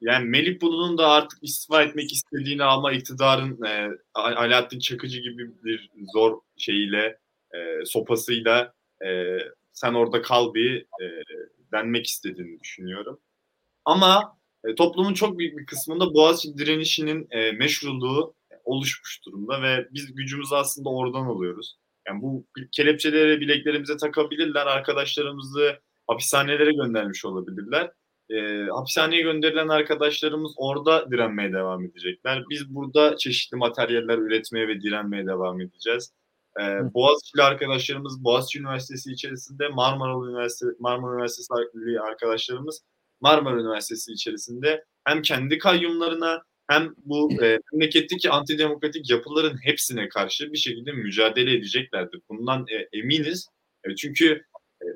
yani 0.00 0.28
Melih 0.28 0.60
Bulu'nun 0.60 0.98
da 0.98 1.08
artık 1.08 1.38
istifa 1.42 1.82
etmek 1.82 2.12
istediğini 2.12 2.64
ama 2.64 2.92
iktidarın 2.92 3.64
e, 3.64 3.90
Alaaddin 4.14 4.78
Çakıcı 4.78 5.20
gibi 5.20 5.64
bir 5.64 5.90
zor 6.14 6.40
şeyiyle 6.56 7.18
e, 7.54 7.84
sopasıyla 7.84 8.74
e, 9.04 9.38
sen 9.80 9.94
orada 9.94 10.22
kal 10.22 10.54
bir 10.54 10.80
e, 10.80 11.06
denmek 11.72 12.06
istediğini 12.06 12.60
düşünüyorum. 12.60 13.20
Ama 13.84 14.38
e, 14.64 14.74
toplumun 14.74 15.14
çok 15.14 15.38
büyük 15.38 15.58
bir 15.58 15.66
kısmında 15.66 16.14
Boğaziçi 16.14 16.58
direnişinin 16.58 17.26
e, 17.30 17.52
meşruluğu 17.52 18.34
oluşmuş 18.64 19.26
durumda 19.26 19.62
ve 19.62 19.88
biz 19.90 20.14
gücümüzü 20.14 20.54
aslında 20.54 20.90
oradan 20.90 21.24
alıyoruz. 21.24 21.76
Yani 22.08 22.22
bu 22.22 22.46
kelepçeleri 22.72 23.40
bileklerimize 23.40 23.96
takabilirler, 23.96 24.66
arkadaşlarımızı 24.66 25.80
hapishanelere 26.06 26.72
göndermiş 26.72 27.24
olabilirler. 27.24 27.90
E, 28.30 28.66
hapishaneye 28.66 29.22
gönderilen 29.22 29.68
arkadaşlarımız 29.68 30.52
orada 30.56 31.10
direnmeye 31.10 31.52
devam 31.52 31.84
edecekler. 31.84 32.44
Biz 32.50 32.74
burada 32.74 33.16
çeşitli 33.16 33.56
materyaller 33.56 34.18
üretmeye 34.18 34.68
ve 34.68 34.80
direnmeye 34.80 35.26
devam 35.26 35.60
edeceğiz. 35.60 36.12
E, 36.60 36.62
Boğaziçi'li 36.94 37.42
arkadaşlarımız 37.42 38.24
Boğaziçi 38.24 38.58
Üniversitesi 38.60 39.12
içerisinde, 39.12 39.68
Marmara 39.68 40.28
Üniversitesi, 40.28 40.76
Marmara 40.78 41.14
Üniversitesi 41.14 41.54
arkadaşlarımız 42.00 42.82
Marmara 43.20 43.60
Üniversitesi 43.60 44.12
içerisinde 44.12 44.84
hem 45.04 45.22
kendi 45.22 45.58
kayyumlarına 45.58 46.42
hem 46.68 46.94
bu 46.96 47.42
e, 47.42 47.58
memleketteki 47.72 48.30
antidemokratik 48.30 49.10
yapıların 49.10 49.58
hepsine 49.64 50.08
karşı 50.08 50.52
bir 50.52 50.58
şekilde 50.58 50.92
mücadele 50.92 51.54
edeceklerdir. 51.54 52.20
Bundan 52.28 52.66
e, 52.68 52.98
eminiz. 52.98 53.48
E, 53.84 53.96
çünkü 53.96 54.44
e, 54.82 54.86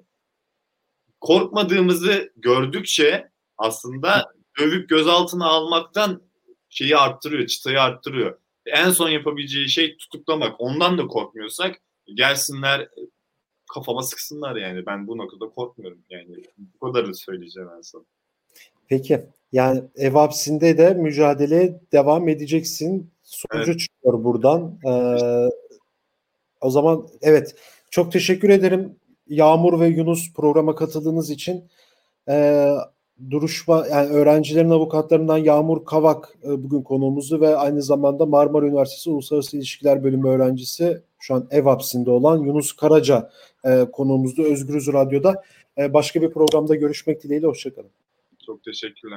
korkmadığımızı 1.20 2.32
gördükçe 2.36 3.30
aslında 3.58 4.32
dövüp 4.58 4.88
gözaltına 4.88 5.46
almaktan 5.46 6.22
şeyi 6.68 6.96
arttırıyor, 6.96 7.46
çıtayı 7.46 7.82
arttırıyor. 7.82 8.38
En 8.66 8.90
son 8.90 9.08
yapabileceği 9.08 9.68
şey 9.68 9.96
tutuklamak. 9.96 10.60
Ondan 10.60 10.98
da 10.98 11.06
korkmuyorsak 11.06 11.80
gelsinler 12.14 12.88
kafama 13.74 14.02
sıksınlar 14.02 14.56
yani. 14.56 14.86
Ben 14.86 15.06
bu 15.06 15.18
noktada 15.18 15.48
korkmuyorum. 15.48 15.98
Yani 16.10 16.36
bu 16.58 16.86
kadarı 16.86 17.14
söyleyeceğim 17.14 17.68
en 17.76 17.80
son. 17.80 18.06
Peki. 18.88 19.20
Yani 19.52 19.82
ev 19.96 20.12
hapsinde 20.12 20.78
de 20.78 20.94
mücadele 20.94 21.80
devam 21.92 22.28
edeceksin. 22.28 23.10
Sonucu 23.22 23.70
evet. 23.70 23.80
çıkıyor 23.80 24.24
buradan. 24.24 24.78
Ee, 24.86 25.50
o 26.60 26.70
zaman 26.70 27.08
evet. 27.22 27.56
Çok 27.90 28.12
teşekkür 28.12 28.48
ederim 28.48 28.96
Yağmur 29.28 29.80
ve 29.80 29.86
Yunus 29.86 30.32
programa 30.32 30.74
katıldığınız 30.74 31.30
için. 31.30 31.64
Ee, 32.28 32.74
duruşma 33.30 33.86
yani 33.90 34.08
öğrencilerin 34.08 34.70
avukatlarından 34.70 35.38
Yağmur 35.38 35.84
Kavak 35.84 36.28
e, 36.44 36.64
bugün 36.64 36.82
konuğumuzu 36.82 37.40
ve 37.40 37.56
aynı 37.56 37.82
zamanda 37.82 38.26
Marmara 38.26 38.66
Üniversitesi 38.66 39.10
Uluslararası 39.10 39.56
İlişkiler 39.56 40.04
Bölümü 40.04 40.28
öğrencisi 40.28 41.02
şu 41.18 41.34
an 41.34 41.48
ev 41.50 41.62
hapsinde 41.62 42.10
olan 42.10 42.38
Yunus 42.38 42.72
Karaca 42.72 43.30
e, 43.64 43.84
konuğumuzdu 43.92 44.42
Özgürüz 44.42 44.92
Radyo'da. 44.92 45.42
E, 45.78 45.94
başka 45.94 46.22
bir 46.22 46.30
programda 46.30 46.74
görüşmek 46.74 47.22
dileğiyle 47.22 47.46
hoşçakalın. 47.46 47.90
Çok 48.46 48.64
teşekkürler. 48.64 49.12